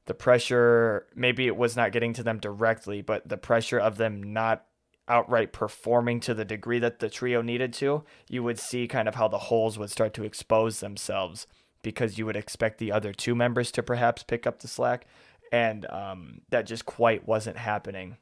the 0.06 0.13
pressure 0.13 1.07
maybe 1.13 1.45
it 1.48 1.57
was 1.57 1.75
not 1.75 1.92
getting 1.92 2.13
to 2.13 2.24
them 2.24 2.39
directly, 2.39 3.01
but 3.01 3.27
the 3.27 3.38
pressure 3.38 3.79
of 3.79 3.98
them 3.98 4.24
not 4.32 4.65
outright 5.07 5.51
performing 5.51 6.19
to 6.22 6.33
the 6.33 6.45
degree 6.45 6.79
that 6.79 7.00
the 7.00 7.10
trio 7.10 7.41
needed 7.41 7.74
to, 7.74 8.03
you 8.29 8.43
would 8.43 8.60
see 8.60 8.88
kind 8.88 9.07
of 9.07 9.15
how 9.15 9.27
the 9.27 9.38
holes 9.38 9.77
would 9.77 9.91
start 9.91 10.13
to 10.13 10.24
expose 10.24 10.79
themselves 10.79 11.48
because 11.81 12.17
you 12.17 12.25
would 12.25 12.38
expect 12.38 12.77
the 12.77 12.91
other 12.91 13.13
two 13.13 13.36
members 13.36 13.72
to 13.72 13.83
perhaps 13.83 14.24
pick 14.24 14.48
up 14.48 14.60
the 14.60 14.67
slack. 14.67 15.05
And 15.51 15.86
um, 15.91 16.41
that 16.50 16.65
just 16.65 16.86
quite 16.86 17.27
wasn't 17.27 17.57
happening. 17.57 18.17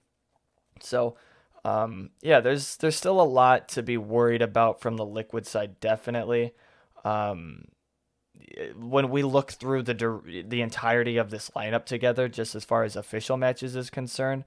So, 0.81 1.15
um, 1.63 2.09
yeah, 2.21 2.39
there's 2.41 2.75
there's 2.77 2.95
still 2.95 3.21
a 3.21 3.23
lot 3.23 3.69
to 3.69 3.83
be 3.83 3.97
worried 3.97 4.41
about 4.41 4.81
from 4.81 4.97
the 4.97 5.05
liquid 5.05 5.45
side, 5.45 5.79
definitely. 5.79 6.53
Um, 7.05 7.65
when 8.75 9.09
we 9.09 9.23
look 9.23 9.51
through 9.51 9.83
the 9.83 10.43
the 10.45 10.61
entirety 10.61 11.17
of 11.17 11.29
this 11.29 11.51
lineup 11.55 11.85
together, 11.85 12.27
just 12.27 12.55
as 12.55 12.65
far 12.65 12.83
as 12.83 12.95
official 12.95 13.37
matches 13.37 13.75
is 13.75 13.89
concerned, 13.89 14.43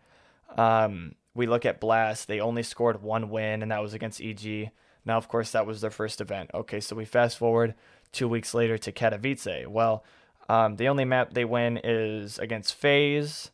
um, 0.58 1.14
we 1.34 1.46
look 1.46 1.66
at 1.66 1.80
Blast, 1.80 2.28
they 2.28 2.40
only 2.40 2.62
scored 2.62 3.02
one 3.02 3.28
win, 3.30 3.62
and 3.62 3.70
that 3.70 3.82
was 3.82 3.94
against 3.94 4.20
EG. 4.20 4.70
Now, 5.04 5.16
of 5.16 5.28
course, 5.28 5.50
that 5.50 5.66
was 5.66 5.80
their 5.80 5.90
first 5.90 6.20
event. 6.20 6.50
Okay, 6.54 6.80
so 6.80 6.96
we 6.96 7.04
fast 7.04 7.36
forward 7.36 7.74
two 8.12 8.28
weeks 8.28 8.54
later 8.54 8.78
to 8.78 8.92
Katowice. 8.92 9.66
Well, 9.66 10.04
um, 10.48 10.76
the 10.76 10.88
only 10.88 11.04
map 11.04 11.34
they 11.34 11.44
win 11.44 11.80
is 11.82 12.38
against 12.38 12.74
FaZe 12.74 13.50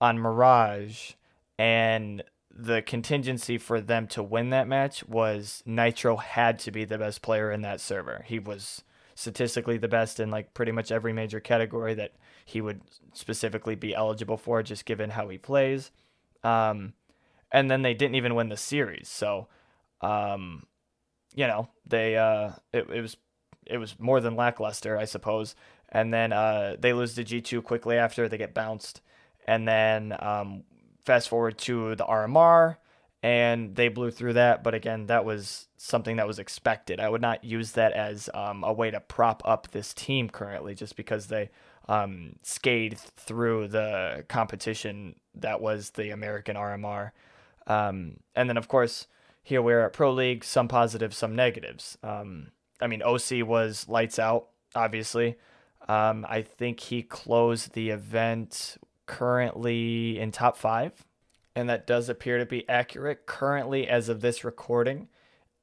on 0.00 0.18
Mirage, 0.18 1.12
and 1.58 2.22
the 2.50 2.82
contingency 2.82 3.58
for 3.58 3.80
them 3.80 4.06
to 4.06 4.22
win 4.22 4.50
that 4.50 4.68
match 4.68 5.04
was 5.08 5.62
Nitro 5.66 6.16
had 6.16 6.58
to 6.60 6.70
be 6.70 6.84
the 6.84 6.98
best 6.98 7.20
player 7.20 7.50
in 7.50 7.62
that 7.62 7.80
server. 7.80 8.24
He 8.26 8.38
was 8.38 8.84
statistically 9.16 9.78
the 9.78 9.88
best 9.88 10.20
in 10.20 10.30
like 10.30 10.54
pretty 10.54 10.72
much 10.72 10.92
every 10.92 11.12
major 11.12 11.40
category 11.40 11.94
that 11.94 12.12
he 12.44 12.60
would 12.60 12.80
specifically 13.12 13.74
be 13.74 13.94
eligible 13.94 14.36
for, 14.36 14.62
just 14.62 14.84
given 14.84 15.10
how 15.10 15.28
he 15.28 15.38
plays. 15.38 15.90
Um, 16.42 16.92
and 17.54 17.70
then 17.70 17.82
they 17.82 17.94
didn't 17.94 18.16
even 18.16 18.34
win 18.34 18.48
the 18.48 18.56
series. 18.56 19.08
So, 19.08 19.46
um, 20.00 20.64
you 21.36 21.46
know, 21.46 21.68
they 21.86 22.16
uh, 22.16 22.50
it, 22.72 22.90
it 22.90 23.00
was 23.00 23.16
it 23.64 23.78
was 23.78 23.98
more 23.98 24.20
than 24.20 24.34
lackluster, 24.34 24.98
I 24.98 25.04
suppose. 25.04 25.54
And 25.88 26.12
then 26.12 26.32
uh, 26.32 26.74
they 26.78 26.92
lose 26.92 27.14
to 27.14 27.24
G2 27.24 27.62
quickly 27.62 27.96
after 27.96 28.28
they 28.28 28.36
get 28.36 28.54
bounced. 28.54 29.00
And 29.46 29.68
then 29.68 30.16
um, 30.18 30.64
fast 31.04 31.28
forward 31.28 31.56
to 31.58 31.94
the 31.94 32.04
RMR, 32.04 32.78
and 33.22 33.76
they 33.76 33.86
blew 33.86 34.10
through 34.10 34.32
that. 34.32 34.64
But 34.64 34.74
again, 34.74 35.06
that 35.06 35.24
was 35.24 35.68
something 35.76 36.16
that 36.16 36.26
was 36.26 36.40
expected. 36.40 36.98
I 36.98 37.08
would 37.08 37.22
not 37.22 37.44
use 37.44 37.72
that 37.72 37.92
as 37.92 38.28
um, 38.34 38.64
a 38.64 38.72
way 38.72 38.90
to 38.90 38.98
prop 38.98 39.42
up 39.44 39.70
this 39.70 39.94
team 39.94 40.28
currently, 40.28 40.74
just 40.74 40.96
because 40.96 41.28
they 41.28 41.50
um, 41.86 42.34
through 42.42 43.68
the 43.68 44.24
competition 44.28 45.14
that 45.36 45.60
was 45.60 45.90
the 45.90 46.10
American 46.10 46.56
RMR. 46.56 47.12
Um, 47.66 48.18
and 48.34 48.48
then, 48.48 48.56
of 48.56 48.68
course, 48.68 49.06
here 49.42 49.62
we're 49.62 49.84
at 49.84 49.92
Pro 49.92 50.12
League, 50.12 50.44
some 50.44 50.68
positives, 50.68 51.16
some 51.16 51.36
negatives. 51.36 51.98
Um, 52.02 52.48
I 52.80 52.86
mean, 52.86 53.00
oSee 53.00 53.42
was 53.42 53.88
lights 53.88 54.18
out, 54.18 54.48
obviously. 54.74 55.36
Um, 55.88 56.26
I 56.28 56.42
think 56.42 56.80
he 56.80 57.02
closed 57.02 57.74
the 57.74 57.90
event 57.90 58.78
currently 59.06 60.18
in 60.18 60.32
top 60.32 60.56
five, 60.56 61.04
and 61.54 61.68
that 61.68 61.86
does 61.86 62.08
appear 62.08 62.38
to 62.38 62.46
be 62.46 62.68
accurate. 62.68 63.26
Currently, 63.26 63.86
as 63.86 64.08
of 64.08 64.20
this 64.20 64.44
recording, 64.44 65.08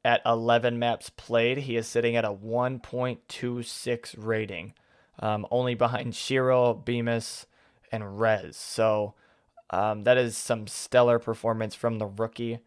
at 0.05 0.21
11 0.25 0.79
maps 0.79 1.09
played, 1.09 1.59
he 1.59 1.75
is 1.75 1.87
sitting 1.87 2.15
at 2.15 2.25
a 2.25 2.33
1.26 2.33 4.15
rating, 4.17 4.73
um, 5.19 5.45
only 5.51 5.75
behind 5.75 6.13
sh1ro, 6.13 6.83
Bymas, 6.83 7.45
and 7.91 8.19
Rez. 8.19 8.57
So 8.57 9.15
um, 9.71 10.03
that 10.03 10.17
is 10.17 10.37
some 10.37 10.67
stellar 10.67 11.17
performance 11.17 11.73
from 11.73 11.97
the 11.97 12.05
rookie. 12.05 12.59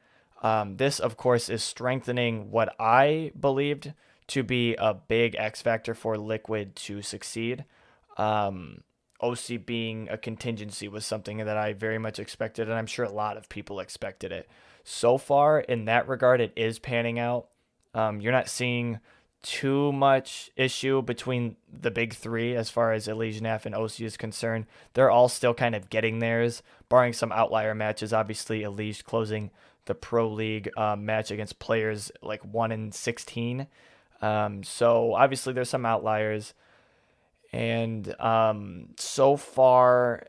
Um, 0.43 0.77
this, 0.77 0.99
of 0.99 1.17
course, 1.17 1.49
is 1.49 1.63
strengthening 1.63 2.51
what 2.51 2.75
I 2.79 3.33
believed 3.39 3.93
to 4.29 4.43
be 4.43 4.75
a 4.77 4.95
big 4.95 5.37
X 5.37 5.63
factor 5.63 5.95
for 5.95 6.17
Liquid 6.17 6.75
to 6.77 7.03
succeed. 7.03 7.65
Um, 8.17 8.83
oSee 9.23 9.65
being 9.65 10.09
a 10.11 10.19
contingency 10.19 10.89
was 10.89 11.07
something 11.07 11.39
that 11.39 11.57
I 11.57 11.73
very 11.73 11.99
much 11.99 12.19
expected, 12.19 12.69
and 12.69 12.77
I'm 12.77 12.87
sure 12.87 13.05
a 13.05 13.13
lot 13.13 13.37
of 13.37 13.49
people 13.49 13.81
expected 13.81 14.33
it. 14.33 14.49
So 14.83 15.19
far, 15.19 15.61
in 15.61 15.87
that 15.87 16.09
regard, 16.09 16.41
it 16.41 16.53
is 16.57 16.79
panning 16.79 17.19
out. 17.19 17.49
Um, 17.95 18.21
you're 18.21 18.33
not 18.33 18.49
seeing 18.49 18.99
too 19.45 19.93
much 19.93 20.51
issue 20.57 21.03
between 21.03 21.57
the 21.71 21.91
big 21.91 22.15
three 22.15 22.57
as 22.57 22.71
far 22.71 22.93
as 22.93 23.07
Elysian 23.07 23.45
F 23.45 23.67
and 23.67 23.75
oSee 23.75 24.07
is 24.07 24.17
concerned. 24.17 24.65
They're 24.95 25.11
all 25.11 25.29
still 25.29 25.53
kind 25.53 25.75
of 25.75 25.91
getting 25.91 26.19
theirs, 26.19 26.63
barring 26.89 27.13
some 27.13 27.31
outlier 27.31 27.75
matches. 27.75 28.13
Obviously, 28.13 28.63
EliGE 28.63 29.05
closing 29.05 29.51
the 29.85 29.95
Pro 29.95 30.29
League 30.29 30.71
um, 30.79 31.05
match 31.05 31.31
against 31.31 31.59
players 31.59 32.11
like 32.23 32.43
1 32.43 32.73
in 32.73 32.91
16. 32.91 33.67
Um, 34.23 34.65
so 34.65 35.13
obviously, 35.13 35.53
there's 35.53 35.69
some 35.69 35.85
outliers. 35.85 36.55
And 37.53 38.19
um, 38.19 38.95
so 38.99 39.37
far, 39.37 40.25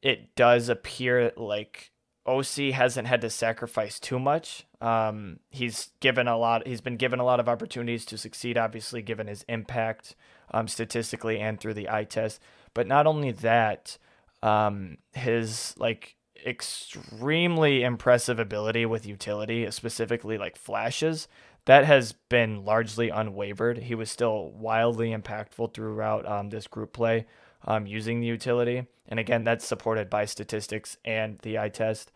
it 0.00 0.36
does 0.36 0.68
appear 0.68 1.32
like 1.36 1.90
oSee 2.24 2.72
hasn't 2.72 3.08
had 3.08 3.20
to 3.22 3.30
sacrifice 3.30 3.98
too 3.98 4.20
much. 4.20 4.64
Um, 4.80 5.40
he's 5.50 5.90
given 6.00 6.26
a 6.26 6.38
lot. 6.38 6.66
He's 6.66 6.80
been 6.80 6.96
given 6.96 7.20
a 7.20 7.24
lot 7.24 7.40
of 7.40 7.48
opportunities 7.48 8.04
to 8.06 8.18
succeed. 8.18 8.56
Obviously, 8.56 9.02
given 9.02 9.26
his 9.26 9.44
impact 9.48 10.14
um, 10.52 10.68
statistically 10.68 11.38
and 11.38 11.60
through 11.60 11.74
the 11.74 11.88
eye 11.90 12.04
test. 12.04 12.40
But 12.72 12.86
not 12.86 13.06
only 13.06 13.32
that, 13.32 13.98
um, 14.42 14.98
his 15.12 15.74
like 15.78 16.16
extremely 16.46 17.82
impressive 17.82 18.38
ability 18.38 18.86
with 18.86 19.06
utility, 19.06 19.70
specifically 19.70 20.38
like 20.38 20.56
flashes, 20.56 21.28
that 21.66 21.84
has 21.84 22.12
been 22.12 22.64
largely 22.64 23.10
unwavered. 23.10 23.78
He 23.78 23.94
was 23.94 24.10
still 24.10 24.50
wildly 24.50 25.10
impactful 25.10 25.74
throughout 25.74 26.26
um, 26.26 26.50
this 26.50 26.66
group 26.66 26.92
play 26.92 27.26
um, 27.66 27.86
using 27.86 28.20
the 28.20 28.26
utility. 28.26 28.86
And 29.08 29.20
again, 29.20 29.44
that's 29.44 29.66
supported 29.66 30.08
by 30.08 30.24
statistics 30.24 30.96
and 31.04 31.38
the 31.40 31.58
eye 31.58 31.68
test. 31.68 32.12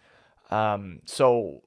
Um, 0.50 1.00
so 1.04 1.62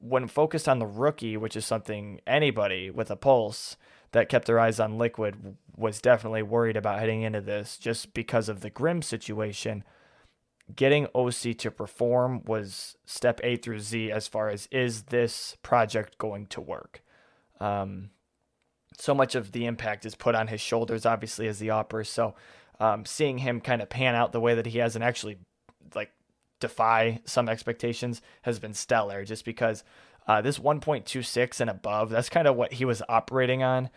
when 0.00 0.28
focused 0.28 0.68
on 0.68 0.78
the 0.78 0.86
rookie, 0.86 1.36
which 1.36 1.56
is 1.56 1.66
something 1.66 2.20
anybody 2.26 2.90
with 2.90 3.10
a 3.10 3.16
pulse 3.16 3.76
that 4.12 4.28
kept 4.28 4.46
their 4.46 4.58
eyes 4.58 4.80
on 4.80 4.98
Liquid 4.98 5.56
was 5.76 6.00
definitely 6.00 6.42
worried 6.42 6.76
about 6.76 6.98
heading 6.98 7.22
into 7.22 7.40
this 7.40 7.76
just 7.76 8.14
because 8.14 8.48
of 8.48 8.60
the 8.60 8.70
Grim 8.70 9.02
situation. 9.02 9.84
Getting 10.74 11.06
oSee 11.14 11.58
to 11.58 11.70
perform 11.70 12.42
was 12.44 12.96
step 13.04 13.40
A 13.42 13.56
through 13.56 13.80
Z 13.80 14.10
as 14.10 14.28
far 14.28 14.48
as 14.48 14.68
is 14.70 15.04
this 15.04 15.56
project 15.62 16.18
going 16.18 16.46
to 16.48 16.60
work? 16.60 17.02
Um, 17.60 18.10
so 18.98 19.14
much 19.14 19.34
of 19.34 19.52
the 19.52 19.66
impact 19.66 20.04
is 20.04 20.14
put 20.14 20.34
on 20.34 20.48
his 20.48 20.60
shoulders, 20.60 21.06
obviously, 21.06 21.48
as 21.48 21.58
the 21.58 21.68
AWPer. 21.68 22.06
So 22.06 22.34
um, 22.80 23.04
seeing 23.04 23.38
him 23.38 23.60
kind 23.60 23.80
of 23.80 23.88
pan 23.88 24.14
out 24.14 24.32
the 24.32 24.40
way 24.40 24.54
that 24.54 24.66
he 24.66 24.78
has 24.78 24.94
and 24.94 25.04
actually 25.04 25.38
like 25.94 26.10
defy 26.60 27.20
some 27.24 27.48
expectations 27.48 28.22
has 28.42 28.58
been 28.58 28.74
stellar 28.74 29.24
just 29.24 29.44
because 29.44 29.84
uh, 30.26 30.42
this 30.42 30.58
1.26 30.58 31.60
and 31.60 31.70
above, 31.70 32.10
that's 32.10 32.28
kind 32.28 32.46
of 32.46 32.54
what 32.56 32.74
he 32.74 32.84
was 32.84 33.02
operating 33.08 33.62
on 33.62 33.88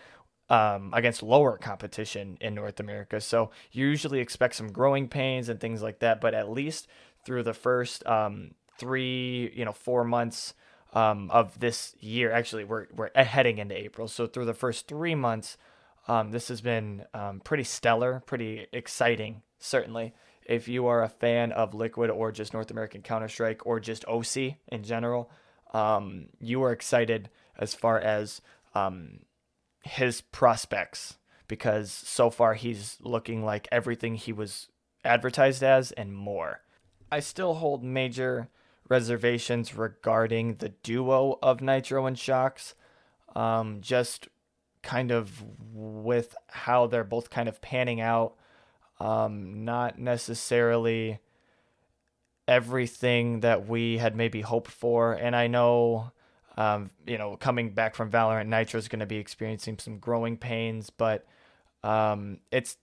um, 0.50 0.92
against 0.94 1.24
lower 1.24 1.58
competition 1.58 2.38
in 2.40 2.56
North 2.56 2.80
America. 2.80 3.20
So 3.20 3.52
you 3.72 3.88
usually 3.88 4.20
expect 4.20 4.56
some 4.56 4.72
growing 4.72 5.08
pains 5.08 5.50
and 5.50 5.60
things 5.60 5.82
like 5.82 6.00
that, 6.00 6.22
but 6.22 6.34
at 6.34 6.50
least 6.50 6.88
through 7.26 7.44
the 7.44 7.54
first 7.54 8.06
um, 8.06 8.52
three, 8.78 9.52
you 9.56 9.66
know, 9.66 9.74
four 9.74 10.04
months 10.04 10.54
um, 10.94 11.30
of 11.32 11.60
this 11.60 11.96
year, 12.00 12.32
actually, 12.32 12.64
we're, 12.64 12.88
we're 12.94 13.12
heading 13.16 13.58
into 13.60 13.78
April. 13.78 14.08
So 14.08 14.28
through 14.28 14.46
the 14.46 14.54
first 14.54 14.88
three 14.88 15.16
months, 15.16 15.58
um, 16.08 16.32
this 16.32 16.48
has 16.48 16.62
been 16.62 17.06
um, 17.14 17.42
pretty 17.42 17.64
stellar, 17.64 18.22
pretty 18.26 18.68
exciting, 18.74 19.44
certainly. 19.60 20.14
If 20.46 20.68
you 20.68 20.88
are 20.88 21.04
a 21.04 21.10
fan 21.10 21.52
of 21.52 21.74
Liquid 21.74 22.10
or 22.10 22.32
just 22.32 22.54
North 22.54 22.72
American 22.72 23.02
Counter 23.02 23.28
Strike 23.28 23.66
or 23.66 23.80
just 23.80 24.06
oSee 24.06 24.58
in 24.68 24.84
general, 24.84 25.32
um, 25.74 26.28
you 26.40 26.64
are 26.64 26.72
excited 26.72 27.30
as 27.58 27.74
far 27.74 28.00
as 28.00 28.42
um, 28.76 29.20
his 29.84 30.22
prospects 30.22 31.18
because 31.48 31.92
so 31.92 32.30
far 32.30 32.54
he's 32.54 32.98
looking 33.02 33.44
like 33.44 33.68
everything 33.72 34.16
he 34.16 34.34
was 34.34 34.70
advertised 35.04 35.64
as 35.64 35.92
and 35.92 36.16
more. 36.16 36.62
I 37.12 37.20
still 37.20 37.56
hold 37.56 37.84
major 37.84 38.50
reservations 38.90 39.76
regarding 39.76 40.56
the 40.56 40.70
duo 40.70 41.38
of 41.42 41.62
Nitro 41.62 42.06
and 42.06 42.18
shox, 42.18 42.74
Um, 43.36 43.80
just 43.82 44.28
kind 44.84 45.12
of 45.12 45.44
with 45.74 46.36
how 46.48 46.88
they're 46.88 47.04
both 47.04 47.30
kind 47.30 47.48
of 47.48 47.62
panning 47.62 48.02
out. 48.02 48.36
Um, 49.02 49.66
not 49.66 49.98
necessarily 49.98 51.20
everything 52.48 53.40
that 53.40 53.68
we 53.68 53.98
had 53.98 54.16
maybe 54.16 54.42
hoped 54.42 54.70
for. 54.70 55.14
And 55.14 55.36
I 55.36 55.48
know, 55.48 56.12
um, 56.56 56.92
you 57.08 57.18
know, 57.18 57.36
coming 57.36 57.72
back 57.72 57.96
from 57.96 58.12
Valorant, 58.12 58.48
Nitro 58.48 58.78
is 58.78 58.88
going 58.88 59.00
to 59.00 59.08
be 59.08 59.18
experiencing 59.18 59.80
some 59.80 59.98
growing 59.98 60.38
pains, 60.38 60.92
but 60.92 61.26
um, 61.84 62.42
it's 62.52 62.78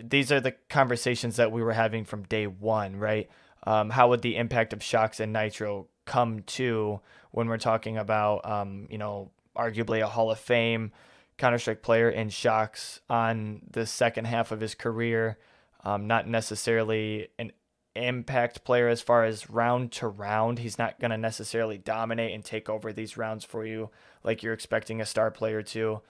these 0.00 0.30
are 0.30 0.40
the 0.40 0.52
conversations 0.68 1.36
that 1.36 1.50
we 1.50 1.62
were 1.62 1.72
having 1.72 2.04
from 2.04 2.22
day 2.24 2.46
one, 2.46 2.96
right? 2.96 3.28
Um, 3.64 3.90
how 3.90 4.08
would 4.10 4.22
the 4.22 4.36
impact 4.36 4.72
of 4.72 4.78
shox 4.78 5.18
and 5.18 5.32
Nitro 5.32 5.88
come 6.04 6.42
to 6.44 7.00
when 7.32 7.48
we're 7.48 7.58
talking 7.58 7.98
about, 7.98 8.48
um, 8.48 8.86
you 8.88 8.98
know, 8.98 9.30
arguably 9.56 10.00
a 10.00 10.06
Hall 10.06 10.30
of 10.30 10.38
Fame 10.38 10.92
Counter 11.40 11.58
Strike 11.58 11.82
player 11.82 12.10
in 12.10 12.28
shox 12.28 13.00
on 13.08 13.62
the 13.70 13.86
second 13.86 14.26
half 14.26 14.52
of 14.52 14.60
his 14.60 14.74
career. 14.74 15.38
Um, 15.82 16.06
not 16.06 16.28
necessarily 16.28 17.28
an 17.38 17.52
impact 17.96 18.62
player 18.62 18.88
as 18.88 19.00
far 19.00 19.24
as 19.24 19.48
round 19.48 19.90
to 19.92 20.06
round. 20.06 20.58
He's 20.58 20.78
not 20.78 21.00
going 21.00 21.10
to 21.10 21.16
necessarily 21.16 21.78
dominate 21.78 22.34
and 22.34 22.44
take 22.44 22.68
over 22.68 22.92
these 22.92 23.16
rounds 23.16 23.44
for 23.44 23.64
you 23.64 23.88
like 24.22 24.42
you're 24.42 24.52
expecting 24.52 25.00
a 25.00 25.06
star 25.06 25.30
player 25.30 25.62
to. 25.62 26.02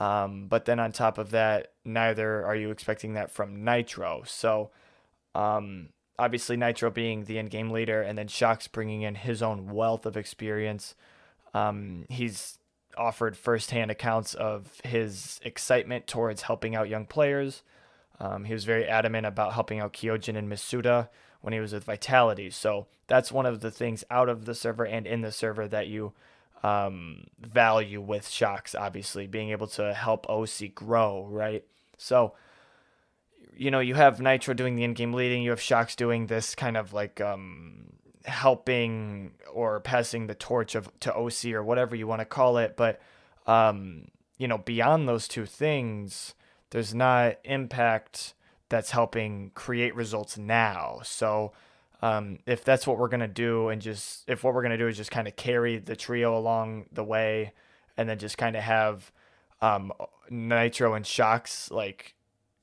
Um, 0.00 0.48
but 0.48 0.66
then 0.66 0.78
on 0.78 0.92
top 0.92 1.16
of 1.16 1.30
that, 1.30 1.72
neither 1.84 2.44
are 2.44 2.56
you 2.56 2.70
expecting 2.70 3.14
that 3.14 3.30
from 3.30 3.64
Nitro. 3.64 4.22
So 4.26 4.70
um, 5.34 5.88
obviously, 6.18 6.58
Nitro 6.58 6.90
being 6.90 7.24
the 7.24 7.38
in 7.38 7.46
game 7.46 7.70
leader, 7.70 8.02
and 8.02 8.18
then 8.18 8.28
shox 8.28 8.70
bringing 8.70 9.00
in 9.00 9.14
his 9.14 9.42
own 9.42 9.68
wealth 9.72 10.04
of 10.04 10.16
experience. 10.16 10.94
Um, 11.54 12.04
he's 12.10 12.58
offered 12.96 13.36
firsthand 13.36 13.90
accounts 13.90 14.34
of 14.34 14.80
his 14.84 15.40
excitement 15.44 16.06
towards 16.06 16.42
helping 16.42 16.74
out 16.74 16.88
young 16.88 17.06
players. 17.06 17.62
Um, 18.20 18.44
he 18.44 18.52
was 18.52 18.64
very 18.64 18.86
adamant 18.86 19.26
about 19.26 19.54
helping 19.54 19.80
out 19.80 19.92
Kyojin 19.92 20.36
and 20.36 20.50
misutaaa 20.50 21.08
when 21.40 21.52
he 21.52 21.60
was 21.60 21.72
with 21.72 21.84
Vitality. 21.84 22.50
So 22.50 22.86
that's 23.06 23.32
one 23.32 23.46
of 23.46 23.60
the 23.60 23.70
things 23.70 24.04
out 24.10 24.28
of 24.28 24.44
the 24.44 24.54
server 24.54 24.86
and 24.86 25.06
in 25.06 25.20
the 25.20 25.32
server 25.32 25.68
that 25.68 25.88
you 25.88 26.12
um, 26.62 27.26
value 27.38 28.00
with 28.00 28.24
shox, 28.24 28.74
obviously, 28.78 29.26
being 29.26 29.50
able 29.50 29.66
to 29.68 29.92
help 29.92 30.26
oSee 30.26 30.74
grow, 30.74 31.26
right? 31.30 31.62
So, 31.98 32.32
you 33.54 33.70
know, 33.70 33.80
you 33.80 33.94
have 33.94 34.20
Nitro 34.20 34.54
doing 34.54 34.74
the 34.74 34.84
in 34.84 34.94
game 34.94 35.12
leading, 35.12 35.42
you 35.42 35.50
have 35.50 35.60
shocks 35.60 35.94
doing 35.94 36.26
this 36.26 36.54
kind 36.54 36.78
of 36.78 36.94
like 36.94 37.20
um, 37.20 37.92
helping 38.24 39.32
or 39.52 39.80
passing 39.80 40.26
the 40.26 40.34
torch 40.34 40.74
of 40.74 40.88
to 41.00 41.10
oSee 41.10 41.52
or 41.52 41.62
whatever 41.62 41.94
you 41.94 42.06
want 42.06 42.20
to 42.20 42.24
call 42.24 42.58
it. 42.58 42.76
But 42.76 43.00
um, 43.46 44.08
you 44.38 44.48
know, 44.48 44.58
beyond 44.58 45.08
those 45.08 45.28
two 45.28 45.46
things, 45.46 46.34
there's 46.70 46.94
not 46.94 47.36
impact 47.44 48.34
that's 48.68 48.90
helping 48.90 49.50
create 49.54 49.94
results 49.94 50.38
now. 50.38 51.00
So 51.04 51.52
um, 52.02 52.38
if 52.46 52.64
that's 52.64 52.86
what 52.86 52.98
we're 52.98 53.08
gonna 53.08 53.28
do, 53.28 53.68
and 53.68 53.80
just 53.80 54.28
if 54.28 54.42
what 54.42 54.54
we're 54.54 54.62
gonna 54.62 54.78
do 54.78 54.88
is 54.88 54.96
just 54.96 55.10
kind 55.10 55.28
of 55.28 55.36
carry 55.36 55.78
the 55.78 55.96
trio 55.96 56.36
along 56.36 56.86
the 56.92 57.04
way, 57.04 57.52
and 57.96 58.08
then 58.08 58.18
just 58.18 58.38
kind 58.38 58.56
of 58.56 58.62
have 58.62 59.12
um, 59.60 59.92
Nitro 60.30 60.94
and 60.94 61.04
shox 61.04 61.70
like 61.70 62.13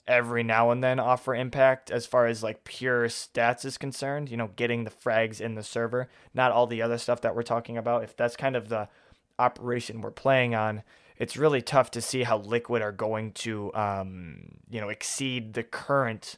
every 0.07 0.43
now 0.43 0.71
and 0.71 0.83
then 0.83 0.99
offer 0.99 1.35
impact 1.35 1.91
as 1.91 2.05
far 2.05 2.25
as 2.25 2.43
like 2.43 2.63
pure 2.63 3.07
stats 3.07 3.65
is 3.65 3.77
concerned, 3.77 4.29
you 4.29 4.37
know, 4.37 4.49
getting 4.55 4.83
the 4.83 4.91
frags 4.91 5.39
in 5.39 5.55
the 5.55 5.63
server, 5.63 6.09
not 6.33 6.51
all 6.51 6.67
the 6.67 6.81
other 6.81 6.97
stuff 6.97 7.21
that 7.21 7.35
we're 7.35 7.43
talking 7.43 7.77
about. 7.77 8.03
If 8.03 8.15
that's 8.15 8.35
kind 8.35 8.55
of 8.55 8.69
the 8.69 8.89
operation 9.37 10.01
we're 10.01 10.11
playing 10.11 10.55
on, 10.55 10.83
it's 11.17 11.37
really 11.37 11.61
tough 11.61 11.91
to 11.91 12.01
see 12.01 12.23
how 12.23 12.39
Liquid 12.39 12.81
are 12.81 12.91
going 12.91 13.31
to, 13.33 13.73
um, 13.75 14.57
you 14.69 14.81
know, 14.81 14.89
exceed 14.89 15.53
the 15.53 15.63
current 15.63 16.37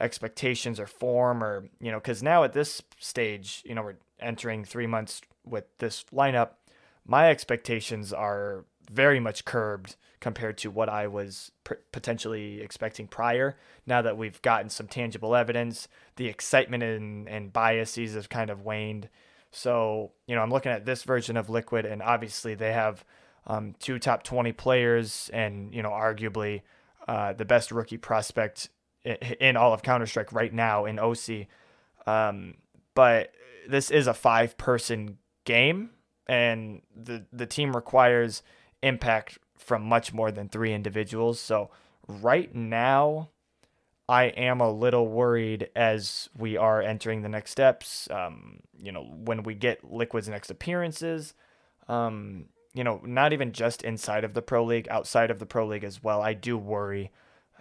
expectations 0.00 0.80
or 0.80 0.86
form 0.86 1.44
or, 1.44 1.68
you 1.80 1.90
know, 1.90 1.98
because 1.98 2.22
now 2.22 2.42
at 2.42 2.52
this 2.52 2.82
stage, 2.98 3.62
you 3.66 3.74
know, 3.74 3.82
we're 3.82 3.96
entering 4.18 4.64
three 4.64 4.86
months 4.86 5.20
with 5.44 5.64
this 5.78 6.04
lineup. 6.12 6.50
My 7.06 7.28
expectations 7.28 8.12
are 8.12 8.64
very 8.90 9.20
much 9.20 9.44
curbed 9.44 9.96
compared 10.24 10.56
to 10.56 10.70
what 10.70 10.88
I 10.88 11.06
was 11.06 11.52
potentially 11.92 12.62
expecting 12.62 13.06
prior. 13.06 13.58
Now 13.84 14.00
that 14.00 14.16
we've 14.16 14.40
gotten 14.40 14.70
some 14.70 14.86
tangible 14.86 15.36
evidence, 15.36 15.86
the 16.16 16.28
excitement 16.28 16.82
and, 16.82 17.28
and 17.28 17.52
biases 17.52 18.14
have 18.14 18.30
kind 18.30 18.48
of 18.48 18.62
waned. 18.62 19.10
So, 19.50 20.12
you 20.26 20.34
know, 20.34 20.40
I'm 20.40 20.48
looking 20.48 20.72
at 20.72 20.86
this 20.86 21.02
version 21.02 21.36
of 21.36 21.50
Liquid, 21.50 21.84
and 21.84 22.00
obviously 22.00 22.54
they 22.54 22.72
have 22.72 23.04
um, 23.46 23.74
two 23.78 23.98
top 23.98 24.22
20 24.22 24.50
players 24.52 25.28
and, 25.30 25.74
you 25.74 25.82
know, 25.82 25.90
arguably 25.90 26.62
uh, 27.06 27.34
the 27.34 27.44
best 27.44 27.70
rookie 27.70 27.98
prospect 27.98 28.70
in, 29.04 29.16
in 29.40 29.56
all 29.58 29.74
of 29.74 29.82
Counter 29.82 30.06
Strike 30.06 30.32
right 30.32 30.54
now 30.54 30.86
in 30.86 30.96
oSee. 30.96 31.48
Um, 32.06 32.54
but 32.94 33.30
this 33.68 33.90
is 33.90 34.06
a 34.06 34.14
five 34.14 34.56
person 34.56 35.18
game, 35.44 35.90
and 36.26 36.80
the, 36.96 37.26
the 37.30 37.44
team 37.44 37.76
requires 37.76 38.42
impact 38.82 39.38
from 39.56 39.82
much 39.82 40.12
more 40.12 40.30
than 40.30 40.48
three 40.48 40.72
individuals. 40.72 41.40
So 41.40 41.70
right 42.08 42.54
now, 42.54 43.30
I 44.08 44.24
am 44.24 44.60
a 44.60 44.70
little 44.70 45.08
worried 45.08 45.70
as 45.74 46.28
we 46.36 46.56
are 46.56 46.82
entering 46.82 47.22
the 47.22 47.28
next 47.28 47.52
steps. 47.52 48.08
Um, 48.10 48.60
you 48.78 48.92
know, 48.92 49.02
when 49.02 49.42
we 49.42 49.54
get 49.54 49.90
Liquid's 49.90 50.28
next 50.28 50.50
appearances, 50.50 51.34
um, 51.88 52.46
you 52.74 52.84
know, 52.84 53.00
not 53.04 53.32
even 53.32 53.52
just 53.52 53.82
inside 53.82 54.24
of 54.24 54.34
the 54.34 54.42
Pro 54.42 54.64
League, 54.64 54.88
outside 54.90 55.30
of 55.30 55.38
the 55.38 55.46
Pro 55.46 55.66
League 55.66 55.84
as 55.84 56.02
well. 56.02 56.20
I 56.20 56.34
do 56.34 56.58
worry 56.58 57.12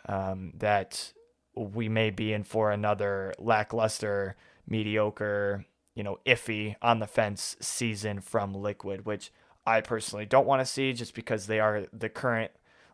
um, 0.08 0.54
that 0.58 1.14
we 1.56 1.88
may 1.88 2.10
be 2.10 2.34
in 2.34 2.44
for 2.44 2.72
another 2.72 3.34
lackluster, 3.38 4.36
mediocre, 4.68 5.66
you 5.96 6.04
know, 6.04 6.18
iffy 6.26 6.76
on 6.82 7.00
the 7.00 7.08
fence 7.08 7.56
season 7.62 8.20
from 8.20 8.54
Liquid, 8.54 9.06
which 9.06 9.32
I 9.66 9.82
personally 9.82 10.26
don't 10.26 10.46
want 10.46 10.62
to 10.62 10.66
see 10.66 10.94
just 10.94 11.14
because 11.14 11.48
they 11.48 11.60
are 11.60 11.86
the 11.94 12.10
current 12.10 12.52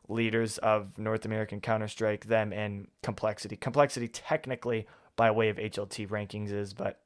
leaders 0.07 0.57
of 0.59 0.97
North 0.97 1.25
American 1.25 1.61
Counter 1.61 1.87
Strike, 1.87 2.25
them 2.25 2.51
and 2.51 2.87
Complexity. 3.03 3.55
Complexity, 3.55 4.07
technically, 4.07 4.87
by 5.15 5.31
way 5.31 5.49
of 5.49 5.57
HLT 5.57 6.07
rankings, 6.07 6.51
is, 6.51 6.73
but, 6.73 6.99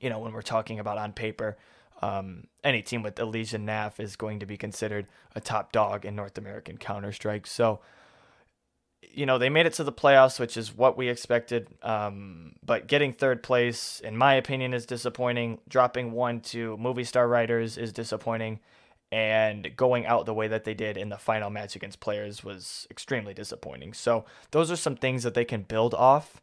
you 0.00 0.10
know, 0.10 0.18
when 0.18 0.32
we're 0.32 0.42
talking 0.42 0.78
about 0.78 0.98
on 0.98 1.12
paper, 1.12 1.56
um, 2.02 2.44
any 2.64 2.82
team 2.82 3.02
with 3.02 3.18
Elysian 3.18 3.66
NAF 3.66 4.00
is 4.00 4.16
going 4.16 4.40
to 4.40 4.46
be 4.46 4.56
considered 4.56 5.06
a 5.34 5.40
top 5.40 5.72
dog 5.72 6.04
in 6.04 6.16
North 6.16 6.38
American 6.38 6.76
Counter 6.78 7.12
Strike. 7.12 7.46
So, 7.46 7.80
you 9.02 9.26
know, 9.26 9.38
they 9.38 9.48
made 9.48 9.66
it 9.66 9.72
to 9.74 9.84
the 9.84 9.92
playoffs, 9.92 10.38
which 10.38 10.56
is 10.56 10.76
what 10.76 10.96
we 10.96 11.08
expected. 11.08 11.68
Um, 11.82 12.54
but 12.64 12.86
getting 12.86 13.12
third 13.12 13.42
place, 13.42 14.00
in 14.00 14.16
my 14.16 14.34
opinion, 14.34 14.74
is 14.74 14.86
disappointing. 14.86 15.58
Dropping 15.68 16.12
one 16.12 16.40
to 16.42 16.76
Movistar 16.76 17.28
Riders 17.28 17.76
is 17.76 17.92
disappointing. 17.92 18.60
And 19.12 19.76
going 19.76 20.06
out 20.06 20.26
the 20.26 20.34
way 20.34 20.46
that 20.46 20.64
they 20.64 20.74
did 20.74 20.96
in 20.96 21.08
the 21.08 21.18
final 21.18 21.50
match 21.50 21.74
against 21.74 21.98
players 21.98 22.44
was 22.44 22.86
extremely 22.90 23.34
disappointing. 23.34 23.92
So, 23.92 24.24
those 24.52 24.70
are 24.70 24.76
some 24.76 24.94
things 24.94 25.24
that 25.24 25.34
they 25.34 25.44
can 25.44 25.62
build 25.62 25.94
off 25.94 26.40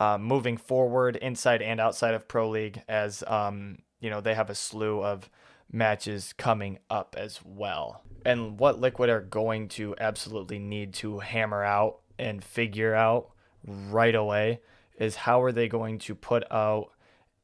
uh, 0.00 0.18
moving 0.18 0.56
forward 0.56 1.16
inside 1.16 1.62
and 1.62 1.78
outside 1.78 2.14
of 2.14 2.26
Pro 2.26 2.48
League, 2.48 2.82
as, 2.88 3.22
um, 3.26 3.78
you 4.00 4.10
know, 4.10 4.20
they 4.20 4.34
have 4.34 4.50
a 4.50 4.54
slew 4.54 5.02
of 5.02 5.30
matches 5.70 6.32
coming 6.36 6.78
up 6.88 7.14
as 7.18 7.40
well. 7.44 8.02
And 8.24 8.58
what 8.58 8.80
Liquid 8.80 9.08
are 9.08 9.20
going 9.20 9.68
to 9.68 9.94
absolutely 10.00 10.58
need 10.58 10.94
to 10.94 11.20
hammer 11.20 11.62
out 11.62 12.00
and 12.20 12.44
figure 12.44 12.94
out 12.94 13.30
right 13.66 14.14
away 14.14 14.60
is 14.98 15.16
how 15.16 15.42
are 15.42 15.52
they 15.52 15.68
going 15.68 15.98
to 15.98 16.14
put 16.14 16.44
out 16.52 16.90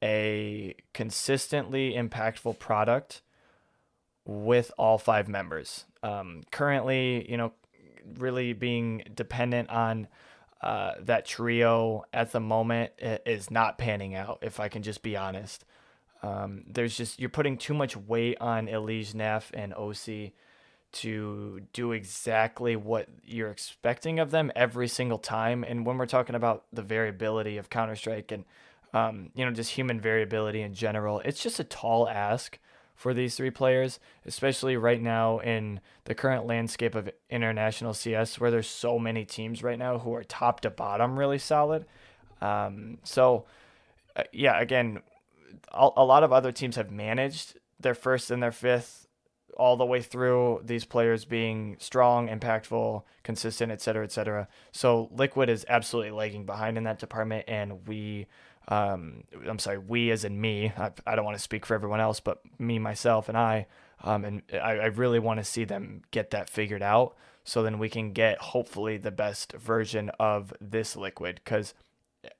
a 0.02 0.74
consistently 0.92 1.94
impactful 1.94 2.58
product 2.58 3.22
with 4.26 4.70
all 4.78 4.98
five 4.98 5.28
members. 5.28 5.84
Um, 6.02 6.42
currently, 6.50 7.28
you 7.30 7.36
know, 7.36 7.52
really 8.18 8.52
being 8.52 9.02
dependent 9.14 9.70
on 9.70 10.08
uh, 10.60 10.92
that 11.00 11.24
trio 11.26 12.04
at 12.12 12.32
the 12.32 12.40
moment 12.40 12.92
is 12.98 13.50
not 13.50 13.78
panning 13.78 14.14
out, 14.14 14.38
if 14.42 14.60
I 14.60 14.68
can 14.68 14.82
just 14.82 15.02
be 15.02 15.16
honest. 15.16 15.64
Um, 16.22 16.64
there's 16.66 16.96
just, 16.96 17.20
you're 17.20 17.30
putting 17.30 17.56
too 17.56 17.74
much 17.74 17.96
weight 17.96 18.38
on 18.40 18.68
Elise 18.68 19.14
Neff 19.14 19.50
and 19.54 19.72
oSee 19.74 20.32
to 21.00 21.60
do 21.72 21.92
exactly 21.92 22.76
what 22.76 23.08
you're 23.24 23.50
expecting 23.50 24.18
of 24.18 24.30
them 24.30 24.50
every 24.56 24.88
single 24.88 25.18
time. 25.18 25.64
And 25.64 25.84
when 25.84 25.98
we're 25.98 26.06
talking 26.06 26.34
about 26.34 26.64
the 26.72 26.82
variability 26.82 27.58
of 27.58 27.70
Counter 27.70 27.96
Strike 27.96 28.32
and 28.32 28.44
um, 28.94 29.30
you 29.34 29.44
know 29.44 29.50
just 29.50 29.72
human 29.72 30.00
variability 30.00 30.62
in 30.62 30.74
general, 30.74 31.20
it's 31.20 31.42
just 31.42 31.60
a 31.60 31.64
tall 31.64 32.08
ask 32.08 32.58
for 32.94 33.12
these 33.12 33.36
three 33.36 33.50
players, 33.50 34.00
especially 34.24 34.76
right 34.76 35.02
now 35.02 35.38
in 35.40 35.80
the 36.04 36.14
current 36.14 36.46
landscape 36.46 36.94
of 36.94 37.10
international 37.28 37.92
CS, 37.92 38.40
where 38.40 38.50
there's 38.50 38.66
so 38.66 38.98
many 38.98 39.24
teams 39.24 39.62
right 39.62 39.78
now 39.78 39.98
who 39.98 40.14
are 40.14 40.24
top 40.24 40.60
to 40.60 40.70
bottom 40.70 41.18
really 41.18 41.38
solid. 41.38 41.84
Um, 42.40 42.98
so, 43.04 43.44
uh, 44.16 44.22
yeah, 44.32 44.58
again, 44.58 45.02
a, 45.72 45.90
a 45.96 46.04
lot 46.04 46.24
of 46.24 46.32
other 46.32 46.52
teams 46.52 46.76
have 46.76 46.90
managed 46.90 47.58
their 47.78 47.94
first 47.94 48.30
and 48.30 48.42
their 48.42 48.52
fifth 48.52 49.05
all 49.56 49.76
the 49.76 49.84
way 49.84 50.02
through 50.02 50.60
these 50.64 50.84
players 50.84 51.24
being 51.24 51.76
strong, 51.78 52.28
impactful, 52.28 53.02
consistent, 53.22 53.72
et 53.72 53.80
cetera, 53.80 54.04
et 54.04 54.12
cetera. 54.12 54.48
So 54.72 55.08
Liquid 55.12 55.48
is 55.48 55.64
absolutely 55.68 56.12
lagging 56.12 56.46
behind 56.46 56.76
in 56.78 56.84
that 56.84 56.98
department, 56.98 57.44
and 57.48 57.86
we, 57.86 58.26
um, 58.68 59.24
I'm 59.48 59.58
sorry, 59.58 59.78
we 59.78 60.10
as 60.10 60.24
in 60.24 60.40
me, 60.40 60.72
I, 60.76 60.90
I, 61.06 61.16
don't 61.16 61.24
want 61.24 61.36
to 61.36 61.42
speak 61.42 61.64
for 61.64 61.74
everyone 61.74 62.00
else, 62.00 62.20
but 62.20 62.40
me, 62.58 62.78
myself, 62.78 63.28
and 63.28 63.38
I, 63.38 63.66
um, 64.04 64.24
and 64.24 64.42
I, 64.52 64.78
I 64.78 64.86
really 64.86 65.18
want 65.18 65.40
to 65.40 65.44
see 65.44 65.64
them 65.64 66.02
get 66.10 66.30
that 66.30 66.50
figured 66.50 66.82
out, 66.82 67.16
so 67.44 67.62
then 67.62 67.78
we 67.78 67.88
can 67.88 68.12
get 68.12 68.38
hopefully 68.38 68.98
the 68.98 69.10
best 69.10 69.52
version 69.52 70.10
of 70.18 70.52
this 70.60 70.96
Liquid, 70.96 71.40
because 71.44 71.74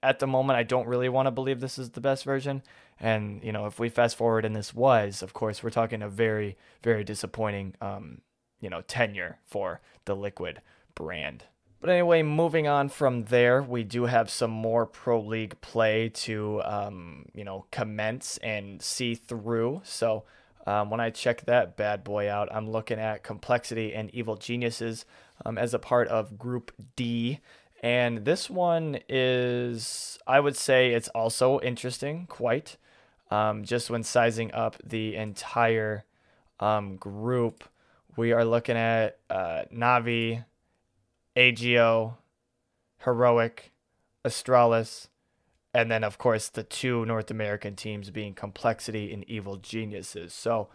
at 0.02 0.18
the 0.18 0.26
moment 0.26 0.58
I 0.58 0.62
don't 0.62 0.86
really 0.86 1.08
want 1.08 1.26
to 1.26 1.30
believe 1.30 1.60
this 1.60 1.78
is 1.78 1.90
the 1.90 2.00
best 2.00 2.24
version 2.24 2.62
and 2.98 3.42
you 3.42 3.52
know, 3.52 3.66
if 3.66 3.78
we 3.78 3.88
fast 3.88 4.16
forward 4.16 4.44
and 4.44 4.56
this 4.56 4.74
was, 4.74 5.22
of 5.22 5.32
course, 5.32 5.62
we're 5.62 5.70
talking 5.70 6.02
a 6.02 6.08
very, 6.08 6.56
very 6.82 7.04
disappointing, 7.04 7.74
um, 7.80 8.22
you 8.60 8.70
know, 8.70 8.80
tenure 8.82 9.38
for 9.44 9.80
the 10.06 10.16
Liquid 10.16 10.62
brand. 10.94 11.44
But 11.80 11.90
anyway, 11.90 12.22
moving 12.22 12.66
on 12.66 12.88
from 12.88 13.24
there, 13.24 13.62
we 13.62 13.84
do 13.84 14.06
have 14.06 14.30
some 14.30 14.50
more 14.50 14.86
pro 14.86 15.20
league 15.20 15.60
play 15.60 16.08
to, 16.08 16.62
um, 16.64 17.26
you 17.34 17.44
know, 17.44 17.66
commence 17.70 18.38
and 18.38 18.80
see 18.80 19.14
through. 19.14 19.82
So 19.84 20.24
um, 20.66 20.88
when 20.88 21.00
I 21.00 21.10
check 21.10 21.44
that 21.44 21.76
bad 21.76 22.02
boy 22.02 22.30
out, 22.30 22.48
I'm 22.50 22.70
looking 22.70 22.98
at 22.98 23.22
Complexity 23.22 23.94
and 23.94 24.10
Evil 24.14 24.36
Geniuses 24.36 25.04
um, 25.44 25.58
as 25.58 25.74
a 25.74 25.78
part 25.78 26.08
of 26.08 26.38
Group 26.38 26.72
D. 26.96 27.40
And 27.86 28.24
this 28.24 28.50
one 28.50 28.98
is, 29.08 30.18
I 30.26 30.40
would 30.40 30.56
say, 30.56 30.92
it's 30.92 31.06
also 31.10 31.60
interesting, 31.60 32.26
quite 32.26 32.78
um, 33.30 33.62
just 33.62 33.90
when 33.90 34.02
sizing 34.02 34.52
up 34.52 34.74
the 34.84 35.14
entire 35.14 36.04
um, 36.58 36.96
group, 36.96 37.62
we 38.16 38.32
are 38.32 38.44
looking 38.44 38.76
at 38.76 39.20
uh, 39.30 39.66
Navi, 39.72 40.44
AGO, 41.36 42.18
Heroic, 43.04 43.70
Astralis, 44.24 45.06
and 45.72 45.88
then, 45.88 46.02
of 46.02 46.18
course, 46.18 46.48
the 46.48 46.64
two 46.64 47.06
North 47.06 47.30
American 47.30 47.76
teams 47.76 48.10
being 48.10 48.34
Complexity 48.34 49.12
and 49.12 49.22
Evil 49.30 49.58
Geniuses. 49.58 50.34
So, 50.34 50.70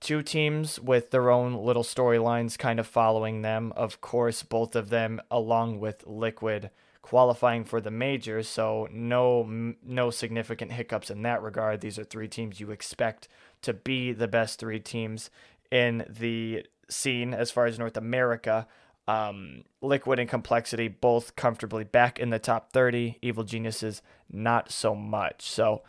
two 0.00 0.22
teams 0.22 0.78
with 0.78 1.10
their 1.10 1.30
own 1.30 1.54
little 1.54 1.82
storylines 1.82 2.58
kind 2.58 2.78
of 2.78 2.86
following 2.86 3.42
them. 3.42 3.72
Of 3.76 4.00
course, 4.00 4.42
both 4.42 4.76
of 4.76 4.90
them, 4.90 5.20
along 5.30 5.80
with 5.80 6.06
Liquid, 6.06 6.70
qualifying 7.02 7.64
for 7.64 7.80
the 7.80 7.90
majors, 7.90 8.48
so 8.48 8.88
no 8.90 9.74
no 9.82 10.10
significant 10.10 10.72
hiccups 10.72 11.10
in 11.10 11.22
that 11.22 11.42
regard. 11.42 11.80
These 11.80 11.98
are 11.98 12.04
three 12.04 12.28
teams 12.28 12.60
you 12.60 12.70
expect 12.70 13.28
to 13.62 13.72
be 13.72 14.12
the 14.12 14.28
best 14.28 14.58
three 14.58 14.80
teams 14.80 15.30
in 15.70 16.04
the 16.08 16.66
scene 16.88 17.32
as 17.34 17.50
far 17.50 17.66
as 17.66 17.78
North 17.78 17.96
America. 17.96 18.66
Um, 19.08 19.62
Liquid 19.82 20.18
and 20.18 20.28
Complexity 20.28 20.88
both 20.88 21.36
comfortably 21.36 21.84
back 21.84 22.18
in 22.18 22.30
the 22.30 22.40
top 22.40 22.72
30. 22.72 23.18
Evil 23.22 23.44
Geniuses 23.44 24.02
not 24.30 24.72
so 24.72 24.96
much. 24.96 25.48
So 25.48 25.82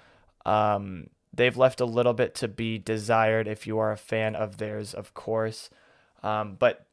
um, 0.45 1.09
they've 1.37 1.55
left 1.55 1.79
a 1.79 1.85
little 1.85 2.13
bit 2.13 2.35
to 2.35 2.47
be 2.47 2.77
desired 2.77 3.47
if 3.47 3.65
you 3.65 3.79
are 3.79 3.91
a 3.91 3.97
fan 3.97 4.35
of 4.35 4.57
theirs, 4.57 4.93
of 4.93 5.13
course. 5.13 5.69
Um, 6.21 6.55
but 6.59 6.85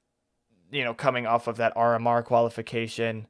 you 0.71 0.85
know, 0.85 0.95
coming 0.95 1.27
off 1.27 1.47
of 1.47 1.57
that 1.57 1.75
RMR 1.75 2.25
qualification. 2.25 3.27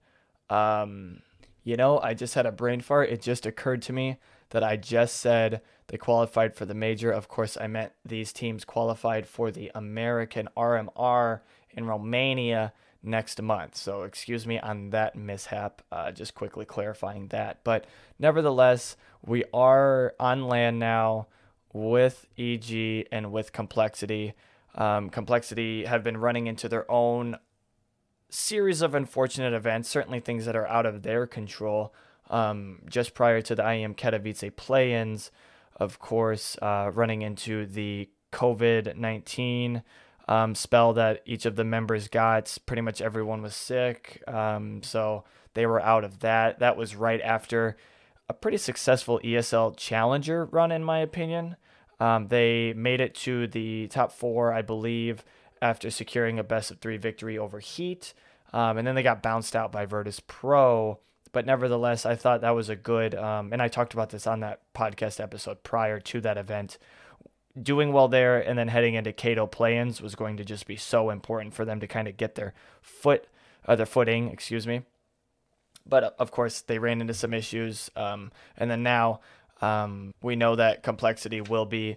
Um, 0.51 1.21
you 1.63 1.77
know, 1.77 1.99
I 1.99 2.15
just 2.15 2.35
had 2.35 2.47
a 2.47 2.53
brain 2.53 2.81
fart. 2.81 3.11
It 3.11 3.23
just 3.23 3.47
occurred 3.47 3.83
to 3.83 3.93
me 3.93 4.19
that 4.51 4.63
I 4.63 4.77
just 4.77 5.17
said 5.17 5.63
they 5.89 5.97
qualified 5.97 6.55
for 6.55 6.65
the 6.65 6.75
major. 6.75 7.11
Of 7.11 7.29
course, 7.29 7.57
I 7.59 7.67
meant 7.67 7.93
these 8.05 8.33
teams 8.33 8.65
qualified 8.65 9.27
for 9.27 9.51
the 9.51 9.71
American 9.75 10.49
RMR 10.57 11.41
in 11.71 11.87
Romania 11.87 12.73
next 13.03 13.41
month. 13.41 13.77
So, 13.77 14.03
excuse 14.03 14.47
me 14.47 14.59
on 14.59 14.91
that 14.91 15.17
mishap. 15.17 15.83
Uh, 15.91 16.13
just 16.13 16.35
quickly 16.35 16.65
clarifying 16.65 17.29
that. 17.29 17.61
But 17.65 17.87
nevertheless, 18.19 18.97
we 19.27 19.45
are 19.53 20.15
on 20.21 20.47
land 20.47 20.79
now 20.79 21.29
with 21.73 22.27
EG 22.39 23.07
and 23.11 23.33
with 23.33 23.53
Complexity. 23.53 24.35
Um, 24.75 25.11
Complexity 25.11 25.85
have 25.85 26.03
been 26.03 26.17
running 26.17 26.47
into 26.47 26.69
their 26.69 26.91
own 26.91 27.39
series 28.29 28.83
of 28.83 28.95
unfortunate 28.95 29.53
events, 29.53 29.89
certainly 29.89 30.21
things 30.21 30.47
that 30.47 30.57
are 30.57 30.67
out 30.67 30.87
of 30.87 31.03
their 31.03 31.27
control. 31.27 31.95
Um, 32.31 32.81
just 32.89 33.15
prior 33.15 33.41
to 33.43 33.55
the 33.55 33.63
IEM 33.63 33.97
Katowice 33.97 34.55
play 34.57 34.95
ins, 34.95 35.31
of 35.77 35.99
course, 35.99 36.57
uh, 36.63 36.91
running 36.93 37.23
into 37.23 37.67
the 37.67 38.09
COVID 38.33 38.97
19 38.97 39.83
um, 40.27 40.55
spell 40.55 40.95
that 40.95 41.23
each 41.27 41.47
of 41.47 41.57
the 41.57 41.65
members 41.65 42.09
got. 42.09 42.57
Pretty 42.67 42.83
much 42.83 43.01
everyone 43.01 43.43
was 43.43 43.55
sick. 43.55 44.23
Um, 44.27 44.83
so 44.83 45.25
they 45.55 45.67
were 45.67 45.81
out 45.81 46.05
of 46.05 46.21
that. 46.21 46.61
That 46.61 46.77
was 46.77 46.97
right 46.97 47.21
after 47.21 47.77
a 48.29 48.35
pretty 48.35 48.57
successful 48.57 49.21
ESL 49.23 49.77
Challenger 49.77 50.47
run, 50.47 50.73
in 50.73 50.83
my 50.83 50.99
opinion. 50.99 51.57
Um, 52.01 52.29
they 52.29 52.73
made 52.73 53.01
it 53.01 53.15
to 53.17 53.47
the 53.47 53.89
top 53.89 54.13
four, 54.13 54.53
I 54.53 54.63
believe, 54.63 55.25
after 55.61 55.91
securing 55.91 56.39
a 56.39 56.45
best 56.45 56.71
of 56.71 56.79
three 56.79 56.97
victory 56.97 57.39
over 57.39 57.61
Heat. 57.61 58.15
Um, 58.53 58.79
and 58.79 58.87
then 58.87 58.95
they 58.95 59.03
got 59.03 59.23
bounced 59.23 59.55
out 59.55 59.73
by 59.73 59.87
Virtus 59.87 60.21
Pro. 60.21 60.99
But 61.33 61.47
nevertheless, 61.47 62.07
I 62.07 62.15
thought 62.15 62.43
that 62.43 62.55
was 62.55 62.69
a 62.69 62.77
good, 62.77 63.15
um, 63.15 63.53
and 63.53 63.61
I 63.61 63.69
talked 63.69 63.93
about 63.93 64.11
this 64.11 64.27
on 64.27 64.41
that 64.41 64.61
podcast 64.73 65.21
episode 65.21 65.63
prior 65.65 65.99
to 66.01 66.21
that 66.21 66.39
event. 66.39 66.79
Doing 67.61 67.93
well 67.93 68.09
there 68.09 68.41
and 68.41 68.59
then 68.59 68.69
heading 68.69 68.95
into 68.95 69.13
Cato 69.13 69.47
play-ins 69.47 70.01
was 70.01 70.15
going 70.15 70.37
to 70.37 70.45
just 70.45 70.67
be 70.67 70.77
so 70.77 71.11
important 71.11 71.55
for 71.55 71.65
them 71.65 71.81
to 71.81 71.87
kind 71.87 72.07
of 72.07 72.17
get 72.17 72.37
their 72.37 72.55
foot, 72.81 73.27
uh, 73.67 73.75
their 73.75 73.87
footing, 73.87 74.31
excuse 74.31 74.67
me. 74.67 74.83
But 75.87 76.05
uh, 76.05 76.11
of 76.19 76.31
course, 76.31 76.61
they 76.61 76.79
ran 76.79 77.01
into 77.01 77.15
some 77.15 77.35
issues, 77.35 77.91
um, 77.97 78.33
and 78.57 78.71
then 78.71 78.83
now 78.83 79.21
um, 79.61 80.15
we 80.23 80.37
know 80.37 80.57
that 80.57 80.83
complexity 80.83 81.41
will 81.41 81.67
be 81.67 81.97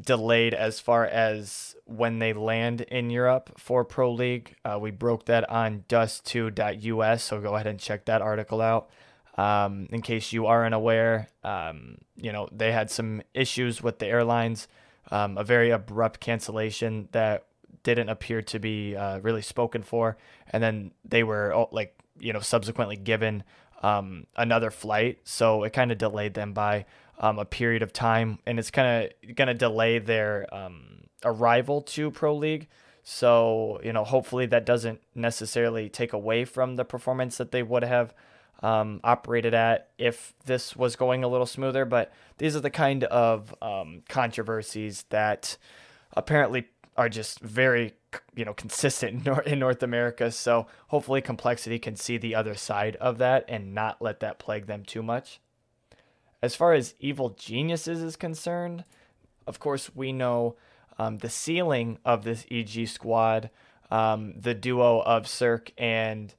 delayed 0.00 0.54
as 0.54 0.78
far 0.78 1.04
as 1.04 1.74
when 1.84 2.18
they 2.18 2.32
land 2.32 2.82
in 2.82 3.10
Europe 3.10 3.58
for 3.58 3.84
Pro 3.84 4.12
League. 4.12 4.54
Uh, 4.64 4.78
we 4.80 4.90
broke 4.90 5.26
that 5.26 5.48
on 5.50 5.84
dust2.us, 5.88 7.22
so 7.22 7.40
go 7.40 7.54
ahead 7.54 7.66
and 7.66 7.80
check 7.80 8.04
that 8.04 8.22
article 8.22 8.60
out. 8.60 8.90
Um, 9.36 9.88
in 9.90 10.02
case 10.02 10.32
you 10.32 10.46
are 10.46 10.66
unaware, 10.66 11.28
um, 11.44 11.98
you 12.16 12.32
know, 12.32 12.48
they 12.52 12.72
had 12.72 12.90
some 12.90 13.22
issues 13.34 13.82
with 13.82 13.98
the 13.98 14.06
airlines, 14.06 14.66
um, 15.10 15.38
a 15.38 15.44
very 15.44 15.70
abrupt 15.70 16.20
cancellation 16.20 17.08
that 17.12 17.46
didn't 17.84 18.08
appear 18.08 18.42
to 18.42 18.58
be 18.58 18.96
uh, 18.96 19.18
really 19.20 19.42
spoken 19.42 19.82
for. 19.82 20.16
And 20.50 20.62
then 20.62 20.92
they 21.04 21.22
were 21.22 21.54
oh, 21.54 21.68
like, 21.70 21.97
you 22.20 22.32
know, 22.32 22.40
subsequently 22.40 22.96
given 22.96 23.44
um, 23.82 24.26
another 24.36 24.70
flight. 24.70 25.18
So 25.24 25.64
it 25.64 25.72
kind 25.72 25.92
of 25.92 25.98
delayed 25.98 26.34
them 26.34 26.52
by 26.52 26.86
um, 27.18 27.38
a 27.38 27.44
period 27.44 27.82
of 27.82 27.92
time, 27.92 28.38
and 28.46 28.58
it's 28.58 28.70
kind 28.70 29.04
of 29.04 29.36
going 29.36 29.48
to 29.48 29.54
delay 29.54 29.98
their 29.98 30.52
um, 30.54 31.04
arrival 31.24 31.82
to 31.82 32.10
Pro 32.10 32.34
League. 32.34 32.68
So, 33.02 33.80
you 33.82 33.92
know, 33.92 34.04
hopefully 34.04 34.46
that 34.46 34.66
doesn't 34.66 35.00
necessarily 35.14 35.88
take 35.88 36.12
away 36.12 36.44
from 36.44 36.76
the 36.76 36.84
performance 36.84 37.38
that 37.38 37.52
they 37.52 37.62
would 37.62 37.82
have 37.82 38.14
um, 38.62 39.00
operated 39.02 39.54
at 39.54 39.88
if 39.96 40.34
this 40.44 40.76
was 40.76 40.94
going 40.94 41.24
a 41.24 41.28
little 41.28 41.46
smoother. 41.46 41.84
But 41.84 42.12
these 42.36 42.54
are 42.54 42.60
the 42.60 42.70
kind 42.70 43.04
of 43.04 43.54
um, 43.62 44.02
controversies 44.08 45.04
that 45.08 45.56
apparently 46.12 46.68
are 46.96 47.08
just 47.08 47.40
very, 47.40 47.94
you 48.34 48.44
know, 48.44 48.54
consistent 48.54 49.26
in 49.46 49.58
North 49.58 49.82
America. 49.82 50.30
So 50.30 50.66
hopefully 50.88 51.20
Complexity 51.20 51.78
can 51.78 51.96
see 51.96 52.18
the 52.18 52.34
other 52.34 52.54
side 52.54 52.96
of 52.96 53.18
that 53.18 53.44
and 53.48 53.74
not 53.74 54.00
let 54.00 54.20
that 54.20 54.38
plague 54.38 54.66
them 54.66 54.84
too 54.84 55.02
much. 55.02 55.40
As 56.40 56.54
far 56.54 56.72
as 56.72 56.94
Evil 57.00 57.30
Geniuses 57.30 58.02
is 58.02 58.16
concerned, 58.16 58.84
of 59.46 59.58
course, 59.58 59.90
we 59.94 60.12
know 60.12 60.56
um, 60.98 61.18
the 61.18 61.28
ceiling 61.28 61.98
of 62.04 62.22
this 62.22 62.46
EG 62.50 62.86
squad, 62.86 63.50
um, 63.90 64.34
the 64.38 64.54
duo 64.54 65.00
of 65.00 65.24
CeRq 65.24 65.70
and 65.76 66.34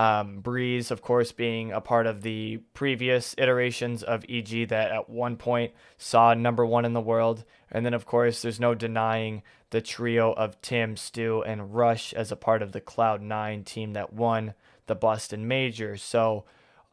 um, 0.00 0.40
Brehze, 0.40 0.90
of 0.90 1.02
course, 1.02 1.30
being 1.30 1.72
a 1.72 1.80
part 1.82 2.06
of 2.06 2.22
the 2.22 2.56
previous 2.72 3.34
iterations 3.36 4.02
of 4.02 4.24
EG 4.30 4.68
that 4.68 4.92
at 4.92 5.10
one 5.10 5.36
point 5.36 5.72
saw 5.98 6.32
number 6.32 6.64
one 6.64 6.86
in 6.86 6.94
the 6.94 7.02
world. 7.02 7.44
And 7.70 7.84
then, 7.84 7.92
of 7.92 8.06
course, 8.06 8.40
there's 8.40 8.58
no 8.58 8.74
denying 8.74 9.42
the 9.68 9.82
trio 9.82 10.32
of 10.32 10.58
Tim, 10.62 10.96
Stu, 10.96 11.42
and 11.42 11.74
Rush 11.74 12.14
as 12.14 12.32
a 12.32 12.36
part 12.36 12.62
of 12.62 12.72
the 12.72 12.80
Cloud9 12.80 13.66
team 13.66 13.92
that 13.92 14.14
won 14.14 14.54
the 14.86 14.94
Boston 14.94 15.46
Major. 15.46 15.98
So 15.98 16.44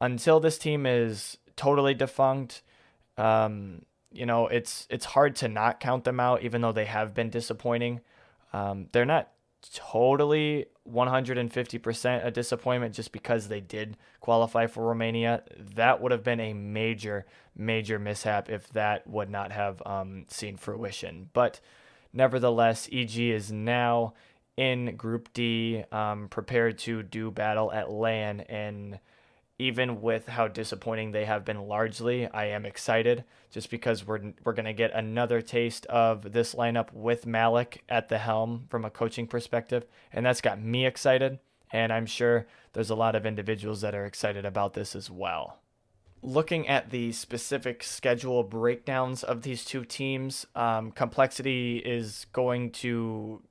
until 0.02 0.42
this 0.42 0.58
team 0.58 0.86
is 0.86 1.38
totally 1.56 1.94
defunct. 1.94 2.62
Um, 3.18 3.84
you 4.12 4.26
know, 4.26 4.48
it's 4.48 4.86
it's 4.90 5.06
hard 5.06 5.38
to 5.38 5.48
not 5.48 5.80
count 5.80 6.04
them 6.04 6.20
out, 6.20 6.44
even 6.44 6.62
though 6.62 6.74
they 6.74 6.86
have 6.86 7.14
been 7.14 7.30
disappointing. 7.30 8.02
Um, 8.54 8.88
they're 8.92 9.06
not 9.06 9.30
totally 9.74 10.66
150% 10.90 12.26
a 12.26 12.32
disappointment 12.32 12.96
just 12.96 13.12
because 13.12 13.48
they 13.48 13.60
did 13.60 13.98
qualify 14.20 14.68
for 14.68 14.86
Romania. 14.86 15.44
That 15.76 16.02
would 16.02 16.12
have 16.12 16.24
been 16.24 16.40
a 16.40 16.54
major, 16.54 17.26
major 17.56 18.00
mishap 18.00 18.50
if 18.50 18.70
that 18.70 19.08
would 19.08 19.30
not 19.30 19.52
have 19.52 19.82
um, 19.86 20.26
seen 20.30 20.58
fruition. 20.58 21.30
But 21.34 21.60
nevertheless, 22.14 22.88
EG 22.92 23.18
is 23.18 23.52
now 23.52 24.14
in 24.58 24.96
Group 24.96 25.32
D, 25.34 25.84
um, 25.92 26.28
prepared 26.30 26.80
to 26.80 27.04
do 27.04 27.30
battle 27.30 27.72
at 27.72 27.92
LAN 27.92 28.42
and 28.42 29.00
even 29.60 30.02
with 30.02 30.28
how 30.28 30.48
disappointing 30.48 31.12
they 31.12 31.26
have 31.26 31.44
been 31.44 31.68
largely, 31.68 32.28
I 32.28 32.46
am 32.46 32.66
excited 32.66 33.24
just 33.50 33.72
because 33.72 34.06
we're 34.06 34.34
we're 34.44 34.54
going 34.54 34.66
to 34.66 34.74
get 34.74 34.94
another 34.94 35.42
taste 35.42 35.86
of 35.88 36.32
this 36.32 36.54
lineup 36.54 36.94
with 36.94 37.26
Malik 37.26 37.84
at 37.90 38.10
the 38.10 38.20
helm 38.20 38.66
from 38.70 38.86
a 38.86 38.92
coaching 38.92 39.26
perspective, 39.26 39.86
and 40.14 40.26
that's 40.26 40.42
got 40.42 40.62
me 40.62 40.86
excited, 40.86 41.40
and 41.72 41.92
I'm 41.92 42.06
sure 42.06 42.46
there's 42.74 42.92
a 42.92 42.96
lot 42.96 43.16
of 43.16 43.26
individuals 43.26 43.82
that 43.82 43.96
are 43.96 44.06
excited 44.06 44.46
about 44.46 44.74
this 44.74 44.96
as 44.96 45.10
well. 45.10 45.60
Looking 46.22 46.68
at 46.68 46.92
the 46.92 47.12
specific 47.12 47.84
schedule 47.84 48.44
breakdowns 48.44 49.24
of 49.24 49.42
these 49.42 49.66
two 49.66 49.86
teams, 49.86 50.46
um, 50.56 50.92
complexity 50.92 51.78
is 51.78 52.26
going 52.34 52.72
to 52.72 53.42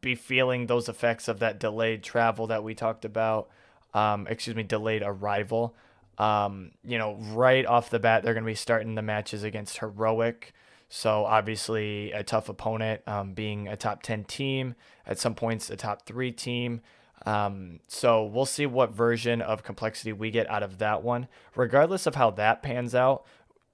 be 0.00 0.14
feeling 0.14 0.66
those 0.66 0.88
effects 0.88 1.28
of 1.28 1.40
that 1.40 1.60
delayed 1.60 2.02
travel 2.02 2.46
that 2.46 2.64
we 2.64 2.74
talked 2.74 3.04
about 3.04 3.50
um, 3.94 4.26
excuse 4.28 4.56
me, 4.56 4.64
delayed 4.64 5.02
arrival. 5.04 5.74
Um, 6.18 6.72
you 6.84 6.98
know, 6.98 7.16
right 7.32 7.64
off 7.64 7.90
the 7.90 7.98
bat, 7.98 8.22
they're 8.22 8.34
going 8.34 8.44
to 8.44 8.50
be 8.50 8.54
starting 8.54 8.94
the 8.94 9.02
matches 9.02 9.42
against 9.42 9.78
Heroic. 9.78 10.52
So 10.88 11.24
obviously 11.24 12.12
a 12.12 12.22
tough 12.22 12.48
opponent, 12.48 13.02
um, 13.06 13.32
being 13.32 13.68
a 13.68 13.76
top 13.76 14.02
10 14.02 14.24
team, 14.24 14.74
at 15.06 15.18
some 15.18 15.34
points 15.34 15.70
a 15.70 15.76
top 15.76 16.06
three 16.06 16.30
team. 16.30 16.82
Um, 17.26 17.80
so 17.88 18.24
we'll 18.24 18.44
see 18.44 18.66
what 18.66 18.92
version 18.92 19.40
of 19.40 19.62
complexity 19.62 20.12
we 20.12 20.30
get 20.30 20.48
out 20.50 20.62
of 20.62 20.78
that 20.78 21.02
one. 21.02 21.26
Regardless 21.56 22.06
of 22.06 22.16
how 22.16 22.30
that 22.32 22.62
pans 22.62 22.94
out, 22.94 23.24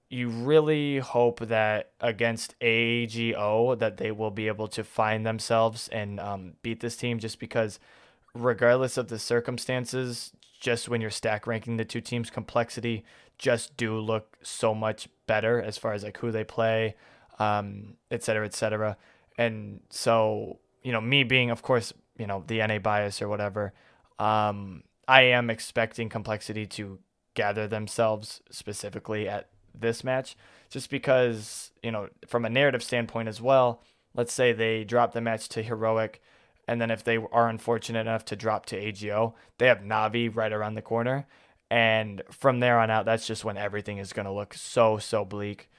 you 0.09 0.29
really 0.29 0.99
hope 0.99 1.39
that 1.41 1.91
against 1.99 2.55
AGO 2.61 3.75
that 3.75 3.97
they 3.97 4.11
will 4.11 4.31
be 4.31 4.47
able 4.47 4.67
to 4.69 4.83
find 4.83 5.25
themselves 5.25 5.89
and 5.89 6.19
um, 6.19 6.53
beat 6.61 6.79
this 6.79 6.95
team 6.95 7.19
just 7.19 7.39
because– 7.39 7.79
regardless 8.33 8.97
of 8.97 9.07
the 9.07 9.19
circumstances, 9.19 10.31
just 10.59 10.89
when 10.89 11.01
you're 11.01 11.09
stack 11.09 11.47
ranking 11.47 11.77
the 11.77 11.85
two 11.85 12.01
teams, 12.01 12.29
complexity 12.29 13.03
just 13.41 13.75
do 13.75 13.97
look 13.97 14.37
so 14.43 14.75
much 14.75 15.09
better 15.25 15.59
as 15.59 15.75
far 15.75 15.93
as 15.93 16.03
like 16.03 16.17
who 16.19 16.31
they 16.31 16.43
play, 16.43 16.95
um, 17.39 17.95
et 18.11 18.23
cetera, 18.23 18.45
et 18.45 18.53
cetera. 18.53 18.95
And 19.35 19.81
so, 19.89 20.59
you 20.83 20.91
know, 20.91 21.01
me 21.01 21.23
being, 21.23 21.49
of 21.49 21.63
course, 21.63 21.91
you 22.19 22.27
know, 22.27 22.43
the 22.45 22.59
NA 22.59 22.77
bias 22.77 23.19
or 23.19 23.27
whatever, 23.27 23.73
um, 24.19 24.83
I 25.07 25.23
am 25.23 25.49
expecting 25.49 26.07
complexity 26.07 26.67
to 26.67 26.99
gather 27.33 27.67
themselves 27.67 28.41
specifically 28.51 29.27
at 29.27 29.49
this 29.73 30.03
match, 30.03 30.37
just 30.69 30.91
because, 30.91 31.71
you 31.81 31.91
know, 31.91 32.09
from 32.27 32.45
a 32.45 32.49
narrative 32.49 32.83
standpoint 32.83 33.27
as 33.27 33.41
well, 33.41 33.81
let's 34.13 34.33
say 34.33 34.53
they 34.53 34.83
drop 34.83 35.13
the 35.13 35.21
match 35.21 35.49
to 35.49 35.63
heroic 35.63 36.21
and 36.67 36.79
then 36.79 36.91
if 36.91 37.03
they 37.03 37.17
are 37.17 37.49
unfortunate 37.49 38.01
enough 38.01 38.25
to 38.25 38.35
drop 38.35 38.65
to 38.67 38.77
AGO, 38.77 39.35
they 39.57 39.67
have 39.67 39.79
Navi 39.79 40.33
right 40.33 40.51
around 40.51 40.75
the 40.75 40.81
corner. 40.81 41.27
And 41.69 42.21
from 42.29 42.59
there 42.59 42.79
on 42.79 42.89
out, 42.89 43.05
that's 43.05 43.25
just 43.25 43.45
when 43.45 43.57
everything 43.57 43.97
is 43.97 44.13
going 44.13 44.25
to 44.25 44.31
look 44.31 44.53
so, 44.53 44.97
so 44.97 45.23
bleak. 45.23 45.69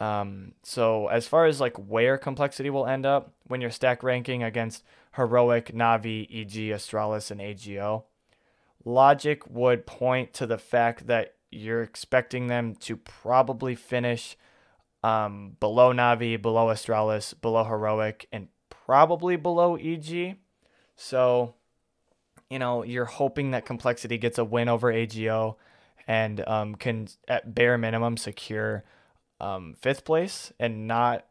Um, 0.00 0.52
so 0.62 1.08
as 1.08 1.26
far 1.26 1.46
as 1.46 1.60
like 1.60 1.76
where 1.76 2.18
complexity 2.18 2.70
will 2.70 2.86
end 2.86 3.04
up 3.04 3.32
when 3.46 3.60
you're 3.60 3.70
stack 3.70 4.02
ranking 4.02 4.42
against 4.42 4.84
heroic, 5.16 5.72
Navi, 5.74 6.24
EG, 6.30 6.70
Astralis, 6.74 7.30
and 7.30 7.40
AGO, 7.40 8.04
logic 8.84 9.42
would 9.48 9.86
point 9.86 10.32
to 10.34 10.46
the 10.46 10.58
fact 10.58 11.06
that 11.06 11.34
you're 11.50 11.82
expecting 11.82 12.46
them 12.46 12.74
to 12.76 12.96
probably 12.96 13.74
finish 13.74 14.36
um, 15.02 15.56
below 15.60 15.92
Navi, 15.92 16.40
below 16.40 16.66
Astralis, 16.66 17.34
below 17.40 17.64
heroic, 17.64 18.28
and 18.32 18.48
probably 18.88 19.36
below 19.36 19.76
EG. 19.76 20.38
So, 20.96 21.54
you 22.48 22.58
know, 22.58 22.82
you're 22.82 23.04
hoping 23.04 23.50
that 23.50 23.66
complexity 23.66 24.16
gets 24.16 24.38
a 24.38 24.44
win 24.46 24.66
over 24.70 24.90
AGO 24.90 25.58
and 26.06 26.42
um, 26.48 26.74
can 26.74 27.08
at 27.28 27.54
bare 27.54 27.76
minimum 27.76 28.16
secure 28.16 28.84
um, 29.40 29.74
fifth 29.78 30.06
place 30.06 30.54
and 30.58 30.88
not 30.88 31.26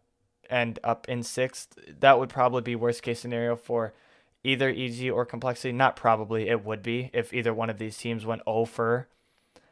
end 0.51 0.77
up 0.83 1.09
in 1.09 1.23
sixth. 1.23 1.79
That 1.99 2.19
would 2.19 2.29
probably 2.29 2.61
be 2.61 2.75
worst 2.75 3.01
case 3.01 3.19
scenario 3.19 3.55
for 3.55 3.95
either 4.43 4.69
EG 4.69 5.09
or 5.09 5.25
complexity. 5.25 5.71
Not 5.71 5.95
probably, 5.95 6.49
it 6.49 6.63
would 6.63 6.83
be 6.83 7.09
if 7.11 7.33
either 7.33 7.55
one 7.55 7.71
of 7.71 7.79
these 7.79 7.97
teams 7.97 8.23
went 8.23 8.43
0 8.47 8.65
for 8.65 9.07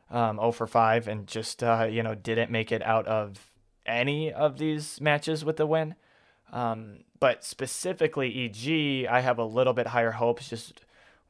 um, 0.10 0.38
0 0.38 0.54
for 0.54 0.66
5 0.66 1.08
and 1.08 1.28
just 1.28 1.62
uh, 1.62 1.88
you 1.90 2.02
know 2.02 2.16
didn't 2.16 2.50
make 2.50 2.72
it 2.72 2.82
out 2.82 3.06
of 3.06 3.52
any 3.86 4.34
of 4.34 4.58
these 4.58 5.00
matches 5.00 5.46
with 5.46 5.58
the 5.58 5.68
win. 5.68 5.94
Um, 6.52 7.05
but 7.20 7.44
specifically 7.44 8.46
EG, 8.46 9.08
I 9.08 9.22
have 9.22 9.38
a 9.38 9.46
little 9.46 9.74
bit 9.74 9.88
higher 9.88 10.12
hopes 10.12 10.50
just 10.50 10.82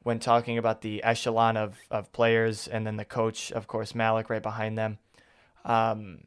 when 0.02 0.18
talking 0.18 0.58
about 0.58 0.82
the 0.82 1.02
echelon 1.02 1.56
of, 1.56 1.78
of 1.90 2.12
players 2.12 2.68
and 2.68 2.86
then 2.86 2.96
the 2.96 3.04
coach, 3.04 3.52
of 3.52 3.66
course, 3.66 3.94
Malik 3.94 4.30
right 4.30 4.42
behind 4.42 4.78
them. 4.78 4.98
Um, 5.64 6.24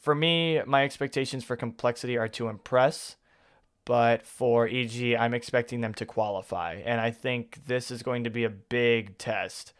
for 0.00 0.14
me, 0.14 0.60
my 0.66 0.84
expectations 0.84 1.44
for 1.44 1.56
complexity 1.56 2.16
are 2.16 2.28
to 2.28 2.48
impress, 2.48 3.16
but 3.84 4.26
for 4.26 4.66
EG, 4.68 5.14
I'm 5.14 5.34
expecting 5.34 5.80
them 5.80 5.94
to 5.94 6.06
qualify. 6.06 6.82
And 6.84 7.00
I 7.00 7.10
think 7.10 7.66
this 7.66 7.90
is 7.90 8.02
going 8.02 8.24
to 8.24 8.30
be 8.30 8.44
a 8.44 8.50
big 8.50 9.18
test 9.18 9.72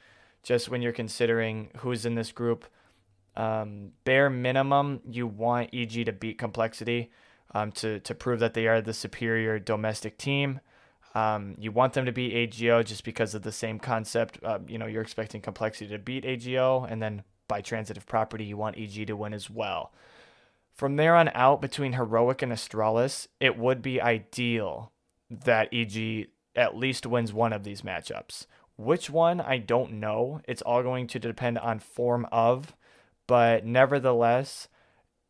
just 0.42 0.68
when 0.68 0.82
you're 0.82 0.92
considering 0.92 1.70
who's 1.78 2.04
in 2.04 2.14
this 2.14 2.32
group. 2.32 2.64
Um, 3.36 3.92
bare 4.04 4.28
minimum, 4.28 5.00
you 5.08 5.26
want 5.26 5.70
EG 5.72 6.04
to 6.06 6.12
beat 6.12 6.38
complexity 6.38 7.10
um, 7.54 7.72
to, 7.72 8.00
to 8.00 8.14
prove 8.14 8.40
that 8.40 8.54
they 8.54 8.66
are 8.66 8.80
the 8.80 8.94
superior 8.94 9.58
domestic 9.58 10.18
team. 10.18 10.60
Um, 11.14 11.56
you 11.58 11.72
want 11.72 11.92
them 11.92 12.06
to 12.06 12.12
beat 12.12 12.34
AGO 12.34 12.82
just 12.82 13.04
because 13.04 13.34
of 13.34 13.42
the 13.42 13.52
same 13.52 13.78
concept. 13.78 14.38
Uh, 14.42 14.60
you 14.66 14.78
know, 14.78 14.86
you're 14.86 15.02
expecting 15.02 15.40
complexity 15.40 15.90
to 15.90 15.98
beat 15.98 16.24
AGO, 16.24 16.86
and 16.88 17.02
then 17.02 17.22
by 17.48 17.60
transitive 17.60 18.06
property, 18.06 18.44
you 18.44 18.56
want 18.56 18.78
EG 18.78 19.06
to 19.06 19.16
win 19.16 19.34
as 19.34 19.50
well. 19.50 19.92
From 20.72 20.96
there 20.96 21.14
on 21.14 21.30
out, 21.34 21.60
between 21.60 21.92
Heroic 21.92 22.40
and 22.40 22.50
Astralis, 22.50 23.28
it 23.40 23.58
would 23.58 23.82
be 23.82 24.00
ideal 24.00 24.90
that 25.30 25.68
EG 25.72 26.28
at 26.56 26.76
least 26.76 27.06
wins 27.06 27.32
one 27.32 27.52
of 27.52 27.64
these 27.64 27.82
matchups. 27.82 28.46
Which 28.76 29.10
one, 29.10 29.40
I 29.40 29.58
don't 29.58 29.94
know. 29.94 30.40
It's 30.48 30.62
all 30.62 30.82
going 30.82 31.06
to 31.08 31.18
depend 31.18 31.58
on 31.58 31.78
form 31.78 32.26
of, 32.32 32.74
but 33.26 33.66
nevertheless, 33.66 34.68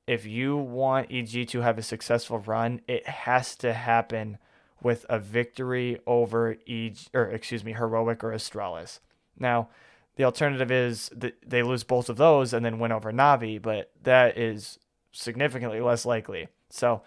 if 0.07 0.27
you 0.27 0.57
want 0.57 1.09
EG 1.11 1.49
to 1.49 1.61
have 1.61 1.79
a 1.79 1.83
successful 1.83 2.39
run, 2.39 2.81
it 2.89 3.07
has 3.07 3.55
to 3.57 3.73
happen 3.73 4.39
with 4.83 5.07
a 5.09 5.19
victory 5.19 5.99
over 6.07 6.57
EG, 6.69 6.99
or 7.15 7.27
excuse 7.27 7.65
me, 7.65 7.73
Heroic 7.73 8.25
or 8.25 8.33
Astralis. 8.33 8.99
Now, 9.39 9.69
the 10.17 10.25
alternative 10.25 10.71
is 10.71 11.11
that 11.15 11.35
they 11.47 11.63
lose 11.63 11.85
both 11.85 12.09
of 12.09 12.17
those 12.17 12.53
and 12.53 12.65
then 12.65 12.79
win 12.79 12.93
over 12.93 13.13
Navi, 13.13 13.63
but 13.63 13.91
that 14.03 14.37
is 14.37 14.79
significantly 15.13 15.81
less 15.81 16.05
likely. 16.05 16.49
So, 16.69 17.03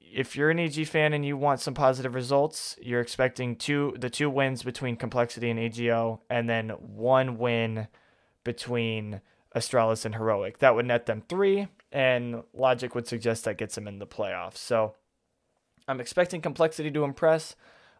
if 0.00 0.36
you're 0.36 0.50
an 0.50 0.58
EG 0.58 0.86
fan 0.86 1.14
and 1.14 1.24
you 1.24 1.38
want 1.38 1.60
some 1.60 1.72
positive 1.72 2.14
results, 2.14 2.76
you're 2.82 3.00
expecting 3.00 3.56
two 3.56 3.96
the 3.98 4.10
two 4.10 4.28
wins 4.28 4.62
between 4.62 4.96
Complexity 4.96 5.48
and 5.48 5.58
AGO, 5.58 6.20
and 6.28 6.48
then 6.48 6.70
one 6.70 7.38
win 7.38 7.88
between 8.44 9.22
Astralis 9.54 10.04
and 10.04 10.14
Heroic. 10.14 10.58
That 10.58 10.74
would 10.74 10.86
net 10.86 11.06
them 11.06 11.22
three, 11.28 11.68
and 11.90 12.42
logic 12.54 12.94
would 12.94 13.06
suggest 13.06 13.44
that 13.44 13.58
gets 13.58 13.74
them 13.74 13.86
in 13.86 13.98
the 13.98 14.06
playoffs. 14.06 14.58
So, 14.58 14.94
I'm 15.88 16.00
expecting 16.00 16.40
Complexity 16.40 16.90
to 16.90 17.04
impress. 17.04 17.56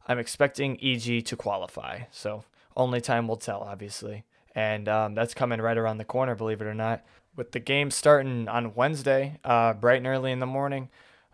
I'm 0.07 0.19
expecting 0.19 0.79
EG 0.83 1.25
to 1.27 1.37
qualify. 1.37 2.01
So 2.11 2.45
only 2.77 3.01
time 3.01 3.29
will 3.29 3.37
tell, 3.37 3.61
obviously. 3.61 4.25
And 4.55 4.89
um, 4.89 5.15
that's 5.15 5.35
coming 5.35 5.61
right 5.61 5.79
around 5.79 5.99
the 5.99 6.05
corner, 6.05 6.35
believe 6.35 6.61
it 6.61 6.67
or 6.67 6.75
not. 6.75 7.05
With 7.37 7.53
the 7.53 7.61
game 7.61 7.91
starting 7.91 8.49
on 8.49 8.75
Wednesday, 8.75 9.39
uh, 9.45 9.73
bright 9.75 9.99
and 9.99 10.07
early 10.07 10.33
in 10.33 10.39
the 10.39 10.47
morning, 10.47 10.91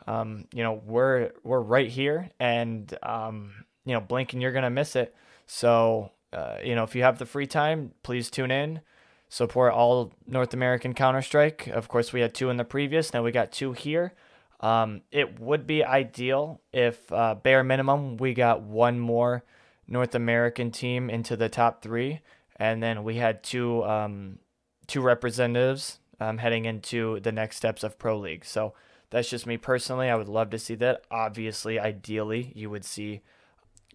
um, 0.06 0.46
you 0.54 0.62
know 0.62 0.80
we're 0.86 1.32
we're 1.42 1.60
right 1.60 1.88
here, 1.88 2.30
and 2.38 2.96
um, 3.02 3.52
you 3.84 3.94
know 3.94 4.00
blinking 4.00 4.40
you're 4.40 4.52
gonna 4.52 4.70
miss 4.70 4.94
it. 4.94 5.12
So 5.46 6.12
uh, 6.32 6.58
you 6.62 6.76
know 6.76 6.84
if 6.84 6.94
you 6.94 7.02
have 7.02 7.18
the 7.18 7.26
free 7.26 7.48
time, 7.48 7.90
please 8.04 8.30
tune 8.30 8.52
in. 8.52 8.80
Support 9.28 9.74
all 9.74 10.12
North 10.26 10.54
American 10.54 10.94
Counter 10.94 11.22
Strike. 11.22 11.66
Of 11.66 11.88
course, 11.88 12.12
we 12.12 12.20
had 12.20 12.34
two 12.34 12.50
in 12.50 12.56
the 12.56 12.64
previous. 12.64 13.12
Now 13.12 13.22
we 13.22 13.30
got 13.30 13.52
two 13.52 13.72
here. 13.72 14.14
Um, 14.60 15.02
it 15.12 15.38
would 15.38 15.66
be 15.66 15.84
ideal 15.84 16.60
if 16.72 17.12
uh, 17.12 17.34
bare 17.34 17.62
minimum 17.62 18.16
we 18.16 18.34
got 18.34 18.62
one 18.62 18.98
more 18.98 19.44
North 19.86 20.14
American 20.14 20.70
team 20.70 21.08
into 21.10 21.36
the 21.36 21.48
top 21.48 21.82
three, 21.82 22.20
and 22.56 22.82
then 22.82 23.04
we 23.04 23.16
had 23.16 23.42
two 23.42 23.84
um, 23.84 24.38
two 24.86 25.00
representatives 25.00 26.00
um, 26.20 26.38
heading 26.38 26.64
into 26.64 27.20
the 27.20 27.32
next 27.32 27.56
steps 27.56 27.84
of 27.84 27.98
pro 27.98 28.18
league. 28.18 28.44
So 28.44 28.74
that's 29.10 29.30
just 29.30 29.46
me 29.46 29.56
personally. 29.56 30.10
I 30.10 30.16
would 30.16 30.28
love 30.28 30.50
to 30.50 30.58
see 30.58 30.74
that. 30.76 31.02
Obviously, 31.10 31.78
ideally, 31.78 32.52
you 32.54 32.68
would 32.70 32.84
see 32.84 33.22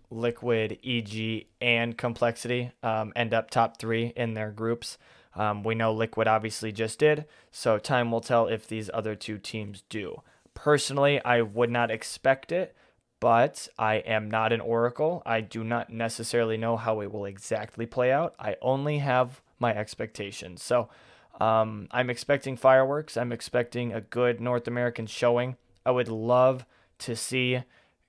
Liquid, 0.10 0.80
EG, 0.84 1.48
and 1.60 1.98
Complexity 1.98 2.72
um, 2.82 3.12
end 3.15 3.34
up 3.34 3.50
top 3.50 3.78
three 3.78 4.13
in 4.15 4.34
their 4.34 4.52
groups. 4.52 4.98
Um, 5.36 5.63
we 5.63 5.76
know 5.76 5.93
Liquid 5.93 6.28
obviously 6.28 6.72
just 6.72 7.00
did, 7.00 7.26
so 7.52 7.78
time 7.78 8.12
will 8.12 8.22
tell 8.22 8.48
if 8.48 8.67
these 8.67 8.89
other 8.93 9.15
two 9.15 9.38
teams 9.38 9.84
do. 9.89 10.22
Personally, 10.54 11.24
I 11.24 11.41
would 11.41 11.72
not 11.72 11.89
expect 11.89 12.52
it, 12.52 12.76
but 13.19 13.67
I 13.80 13.96
am 13.96 14.30
not 14.30 14.54
an 14.54 14.62
oracle. 14.62 15.24
I 15.26 15.41
do 15.41 15.63
not 15.63 15.89
necessarily 15.89 16.58
know 16.58 16.78
how 16.78 17.02
it 17.02 17.12
will 17.12 17.26
exactly 17.26 17.86
play 17.86 18.12
out. 18.12 18.36
I 18.38 18.58
only 18.62 19.00
have 19.00 19.41
my 19.60 19.74
expectations. 19.74 20.62
So 20.62 20.89
um, 21.39 21.88
I'm 21.91 22.10
expecting 22.10 22.58
fireworks. 22.58 23.17
I'm 23.17 23.32
expecting 23.32 23.93
a 23.93 24.02
good 24.02 24.39
North 24.39 24.67
American 24.67 25.08
showing. 25.08 25.56
I 25.86 25.91
would 25.91 26.10
love 26.10 26.65
to 27.00 27.15
see 27.15 27.63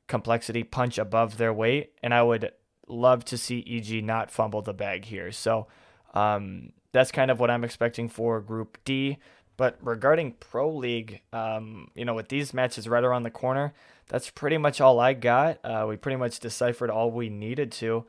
complexity 0.07 0.63
punch 0.63 0.99
above 0.99 1.39
their 1.39 1.53
weight, 1.53 1.93
and 2.03 2.13
I 2.13 2.23
would 2.23 2.53
love 2.87 3.25
to 3.27 3.39
see 3.39 3.65
EG 3.67 4.05
not 4.05 4.31
fumble 4.31 4.63
the 4.63 4.75
bag 4.75 5.07
here. 5.07 5.33
So 5.33 5.67
um, 6.13 6.73
that's 6.95 7.11
kind 7.11 7.29
of 7.29 7.41
what 7.41 7.51
I'm 7.51 7.65
expecting 7.65 8.09
for 8.09 8.41
Group 8.41 8.79
D. 8.85 9.19
But 9.57 9.77
regarding 9.83 10.33
Pro 10.39 10.73
League, 10.73 11.23
um, 11.33 11.89
you 11.97 12.05
know, 12.05 12.15
with 12.15 12.29
these 12.29 12.55
matches 12.55 12.89
right 12.89 13.03
around 13.03 13.25
the 13.25 13.31
corner, 13.31 13.75
that's 14.09 14.31
pretty 14.31 14.59
much 14.59 14.81
all 14.81 15.01
I 15.01 15.13
got. 15.13 15.59
Uh, 15.65 15.87
we 15.89 15.97
pretty 15.97 16.17
much 16.17 16.39
deciphered 16.39 16.91
all 16.91 17.11
we 17.11 17.29
needed 17.29 17.73
to. 17.73 18.05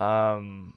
Um, 0.00 0.74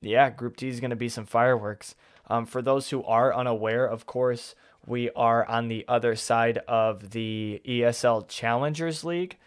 yeah, 0.00 0.30
Group 0.30 0.56
D 0.56 0.68
is 0.68 0.78
going 0.78 0.90
to 0.90 0.96
be 0.96 1.08
some 1.08 1.26
fireworks. 1.26 1.96
Um, 2.28 2.46
for 2.46 2.62
those 2.62 2.90
who 2.90 3.02
are 3.02 3.34
unaware, 3.34 3.84
of 3.84 4.06
course, 4.06 4.54
we 4.86 5.10
are 5.10 5.44
on 5.44 5.66
the 5.66 5.84
other 5.88 6.14
side 6.14 6.58
of 6.68 7.10
the 7.10 7.60
ESL 7.66 8.28
Challengers 8.28 9.02
League. 9.02 9.38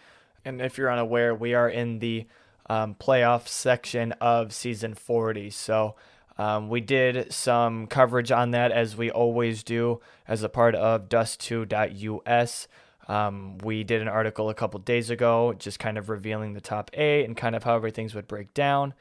And 0.43 0.61
if 0.61 0.77
you're 0.77 0.91
unaware, 0.91 1.33
we 1.33 1.53
are 1.53 1.69
in 1.69 1.99
the 1.99 2.27
um, 2.69 2.95
playoff 2.99 3.47
section 3.47 4.11
of 4.19 4.51
season 4.51 4.93
40. 4.93 5.51
So 5.51 5.95
um, 6.39 6.69
we 6.69 6.79
did 6.79 7.33
some 7.33 7.85
coverage 7.85 8.31
on 8.31 8.51
that 8.51 8.71
as 8.71 8.95
we 8.95 9.11
always 9.11 9.61
do 9.61 9.99
as 10.25 10.41
a 10.41 10.47
part 10.47 10.73
of 10.73 11.09
dust2.us. 11.09 12.67
Um, 13.09 13.57
we 13.57 13.83
did 13.83 14.01
an 14.01 14.07
article 14.07 14.49
a 14.49 14.53
couple 14.53 14.79
days 14.79 15.09
ago 15.09 15.53
just 15.59 15.79
kind 15.79 15.97
of 15.97 16.09
revealing 16.09 16.53
the 16.53 16.61
top 16.61 16.91
eight 16.93 17.25
and 17.25 17.35
kind 17.35 17.57
of 17.57 17.63
how 17.63 17.75
everything's 17.75 18.15
would 18.15 18.27
break 18.27 18.53
down. 18.53 18.93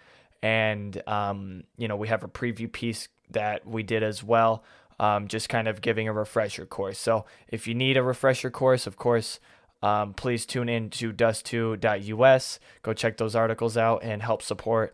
And, 0.43 1.01
um, 1.07 1.63
you 1.77 1.87
know, 1.87 1.95
we 1.95 2.09
have 2.09 2.25
a 2.25 2.29
preview 2.29 2.71
piece 2.71 3.07
that 3.31 3.65
we 3.65 3.85
did 3.85 4.03
as 4.03 4.25
well, 4.25 4.65
um, 4.99 5.29
just 5.29 5.49
kind 5.49 5.69
of 5.69 5.81
giving 5.81 6.09
a 6.09 6.13
refresher 6.13 6.67
course. 6.67 6.99
So 6.99 7.25
if 7.47 7.69
you 7.69 7.75
need 7.75 7.97
a 7.97 8.03
refresher 8.03 8.51
course, 8.51 8.85
of 8.89 8.97
course, 8.97 9.39
um, 9.81 10.13
please 10.13 10.45
tune 10.45 10.69
in 10.69 10.91
to 10.91 11.13
dust2.us. 11.13 12.59
Go 12.83 12.93
check 12.95 13.17
those 13.17 13.37
articles 13.37 13.77
out 13.77 14.03
and 14.03 14.23
help 14.23 14.43
support 14.43 14.93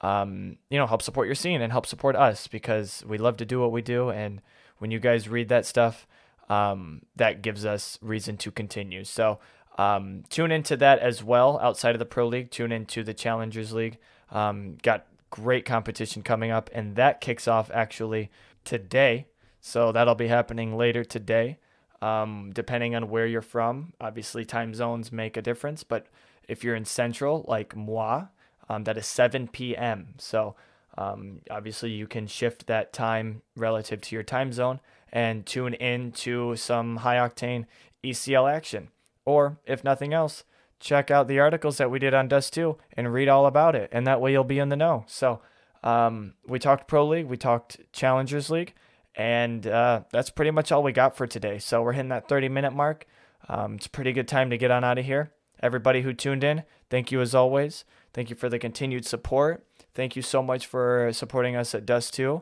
um, 0.00 0.58
you 0.70 0.78
know, 0.78 0.86
help 0.86 1.02
support 1.02 1.26
your 1.26 1.34
scene 1.34 1.62
and 1.62 1.72
help 1.72 1.86
support 1.86 2.16
us 2.16 2.48
because 2.48 3.02
we 3.06 3.18
love 3.18 3.36
to 3.38 3.44
do 3.44 3.60
what 3.60 3.72
we 3.72 3.82
do. 3.82 4.10
And 4.10 4.42
when 4.78 4.90
you 4.90 5.00
guys 5.00 5.28
read 5.28 5.48
that 5.48 5.66
stuff, 5.66 6.06
um, 6.48 7.02
that 7.16 7.42
gives 7.42 7.64
us 7.64 7.98
reason 8.02 8.36
to 8.38 8.50
continue. 8.50 9.04
So 9.04 9.38
um, 9.78 10.24
tune 10.28 10.52
into 10.52 10.76
that 10.76 10.98
as 11.00 11.24
well 11.24 11.58
outside 11.60 11.94
of 11.94 11.98
the 11.98 12.04
Pro 12.04 12.26
League. 12.28 12.50
Tune 12.50 12.72
into 12.72 13.02
the 13.02 13.14
Challengers 13.14 13.72
League. 13.72 13.98
Um, 14.30 14.76
got 14.82 15.06
great 15.30 15.64
competition 15.64 16.22
coming 16.22 16.50
up, 16.50 16.70
and 16.72 16.96
that 16.96 17.20
kicks 17.20 17.48
off 17.48 17.70
actually 17.72 18.30
today. 18.64 19.26
So 19.60 19.92
that'll 19.92 20.14
be 20.14 20.28
happening 20.28 20.76
later 20.76 21.04
today. 21.04 21.58
um, 22.02 22.50
depending 22.54 22.94
on 22.94 23.08
where 23.08 23.26
you're 23.26 23.42
from. 23.42 23.92
Obviously, 24.00 24.44
time 24.44 24.74
zones 24.74 25.10
make 25.12 25.36
a 25.36 25.42
difference, 25.42 25.82
but 25.84 26.06
if 26.48 26.62
you're 26.62 26.74
in 26.76 26.84
Central, 26.84 27.44
like 27.48 27.74
moi, 27.74 28.26
um, 28.68 28.84
that 28.84 28.98
is 28.98 29.06
7 29.06 29.48
p.m. 29.48 30.14
So 30.18 30.56
um, 30.98 31.40
obviously, 31.50 31.90
you 31.90 32.06
can 32.06 32.26
shift 32.26 32.66
that 32.66 32.92
time 32.92 33.42
relative 33.54 34.00
to 34.02 34.16
your 34.16 34.22
time 34.22 34.52
zone 34.52 34.80
and 35.12 35.44
tune 35.44 35.74
in 35.74 36.12
to 36.12 36.56
some 36.56 36.98
high 36.98 37.16
octane 37.16 37.66
ECL 38.02 38.50
action. 38.50 38.88
Or, 39.24 39.58
if 39.66 39.84
nothing 39.84 40.14
else, 40.14 40.44
check 40.80 41.10
out 41.10 41.28
the 41.28 41.38
articles 41.38 41.78
that 41.78 41.90
we 41.90 41.98
did 41.98 42.14
on 42.14 42.28
Dust 42.28 42.52
2 42.54 42.76
and 42.96 43.12
read 43.12 43.28
all 43.28 43.46
about 43.46 43.74
it. 43.74 43.90
And 43.92 44.06
that 44.06 44.20
way 44.20 44.32
you'll 44.32 44.44
be 44.44 44.58
in 44.58 44.68
the 44.68 44.76
know. 44.76 45.04
So, 45.06 45.40
um, 45.82 46.34
we 46.46 46.58
talked 46.58 46.88
Pro 46.88 47.06
League, 47.06 47.26
we 47.26 47.36
talked 47.36 47.78
Challengers 47.92 48.50
League, 48.50 48.74
and 49.14 49.66
uh, 49.66 50.02
that's 50.12 50.30
pretty 50.30 50.50
much 50.50 50.72
all 50.72 50.82
we 50.82 50.92
got 50.92 51.16
for 51.16 51.26
today. 51.26 51.58
So, 51.58 51.82
we're 51.82 51.92
hitting 51.92 52.08
that 52.08 52.28
30 52.28 52.48
minute 52.48 52.72
mark. 52.72 53.06
Um, 53.48 53.74
it's 53.74 53.86
a 53.86 53.90
pretty 53.90 54.12
good 54.12 54.28
time 54.28 54.48
to 54.50 54.56
get 54.56 54.70
on 54.70 54.82
out 54.82 54.98
of 54.98 55.04
here. 55.04 55.32
Everybody 55.62 56.02
who 56.02 56.12
tuned 56.12 56.44
in, 56.44 56.64
thank 56.90 57.12
you 57.12 57.20
as 57.20 57.34
always. 57.34 57.84
Thank 58.16 58.30
you 58.30 58.36
for 58.36 58.48
the 58.48 58.58
continued 58.58 59.04
support. 59.04 59.62
Thank 59.92 60.16
you 60.16 60.22
so 60.22 60.42
much 60.42 60.66
for 60.66 61.10
supporting 61.12 61.54
us 61.54 61.74
at 61.74 61.84
Dust 61.84 62.14
2. 62.14 62.40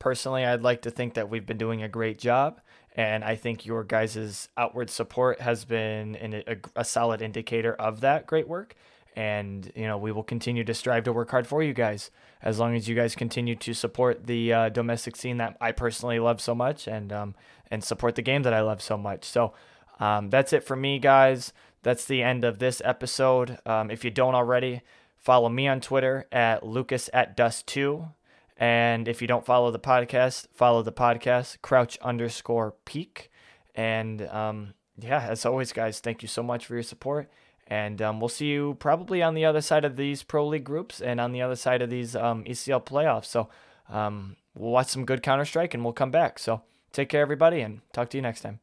Personally, 0.00 0.44
I'd 0.44 0.62
like 0.62 0.82
to 0.82 0.90
think 0.90 1.14
that 1.14 1.30
we've 1.30 1.46
been 1.46 1.58
doing 1.58 1.80
a 1.80 1.88
great 1.88 2.18
job, 2.18 2.60
and 2.96 3.22
I 3.22 3.36
think 3.36 3.64
your 3.64 3.84
guys' 3.84 4.48
outward 4.56 4.90
support 4.90 5.40
has 5.40 5.64
been 5.64 6.16
an, 6.16 6.42
a, 6.48 6.56
a 6.74 6.84
solid 6.84 7.22
indicator 7.22 7.72
of 7.74 8.00
that 8.00 8.26
great 8.26 8.48
work. 8.48 8.74
And, 9.14 9.70
you 9.76 9.86
know, 9.86 9.96
we 9.96 10.10
will 10.10 10.24
continue 10.24 10.64
to 10.64 10.74
strive 10.74 11.04
to 11.04 11.12
work 11.12 11.30
hard 11.30 11.46
for 11.46 11.62
you 11.62 11.72
guys 11.72 12.10
as 12.42 12.58
long 12.58 12.74
as 12.74 12.88
you 12.88 12.96
guys 12.96 13.14
continue 13.14 13.54
to 13.54 13.74
support 13.74 14.26
the 14.26 14.52
uh, 14.52 14.68
domestic 14.70 15.14
scene 15.14 15.36
that 15.36 15.56
I 15.60 15.70
personally 15.70 16.18
love 16.18 16.40
so 16.40 16.52
much 16.52 16.88
and, 16.88 17.12
um, 17.12 17.36
and 17.70 17.84
support 17.84 18.16
the 18.16 18.22
game 18.22 18.42
that 18.42 18.52
I 18.52 18.60
love 18.60 18.82
so 18.82 18.98
much. 18.98 19.24
So 19.24 19.52
um, 20.00 20.30
that's 20.30 20.52
it 20.52 20.64
for 20.64 20.74
me, 20.74 20.98
guys. 20.98 21.52
That's 21.86 22.04
the 22.04 22.22
end 22.22 22.44
of 22.44 22.58
this 22.58 22.82
episode. 22.84 23.58
Um, 23.64 23.90
if 23.90 24.04
you 24.04 24.10
don't 24.10 24.34
already, 24.34 24.82
Follow 25.26 25.48
me 25.48 25.66
on 25.66 25.80
Twitter 25.80 26.28
at 26.30 26.64
Lucas 26.64 27.10
at 27.12 27.36
Dust2. 27.36 28.12
And 28.56 29.08
if 29.08 29.20
you 29.20 29.26
don't 29.26 29.44
follow 29.44 29.72
the 29.72 29.78
podcast, 29.80 30.46
follow 30.54 30.84
the 30.84 30.92
podcast, 30.92 31.60
crouch 31.62 31.98
underscore 31.98 32.76
peak. 32.84 33.32
And 33.74 34.22
um, 34.28 34.74
yeah, 34.96 35.26
as 35.28 35.44
always, 35.44 35.72
guys, 35.72 35.98
thank 35.98 36.22
you 36.22 36.28
so 36.28 36.44
much 36.44 36.66
for 36.66 36.74
your 36.74 36.84
support. 36.84 37.28
And 37.66 38.00
um, 38.00 38.20
we'll 38.20 38.28
see 38.28 38.46
you 38.46 38.76
probably 38.78 39.20
on 39.20 39.34
the 39.34 39.44
other 39.44 39.60
side 39.60 39.84
of 39.84 39.96
these 39.96 40.22
Pro 40.22 40.46
League 40.46 40.62
groups 40.62 41.02
and 41.02 41.20
on 41.20 41.32
the 41.32 41.42
other 41.42 41.56
side 41.56 41.82
of 41.82 41.90
these 41.90 42.14
um, 42.14 42.44
ECL 42.44 42.86
playoffs. 42.86 43.24
So 43.24 43.48
um, 43.88 44.36
we'll 44.54 44.70
watch 44.70 44.90
some 44.90 45.04
good 45.04 45.24
Counter 45.24 45.44
Strike 45.44 45.74
and 45.74 45.82
we'll 45.82 45.92
come 45.92 46.12
back. 46.12 46.38
So 46.38 46.62
take 46.92 47.08
care, 47.08 47.22
everybody, 47.22 47.62
and 47.62 47.80
talk 47.92 48.10
to 48.10 48.16
you 48.16 48.22
next 48.22 48.42
time. 48.42 48.60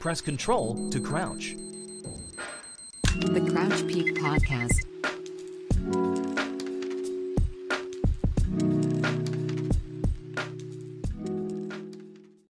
Press 0.00 0.20
Control 0.20 0.90
to 0.90 1.00
crouch. 1.00 1.56
The 3.20 3.40
Crouch 3.40 3.86
Peak 3.86 4.14
Podcast. 4.16 4.93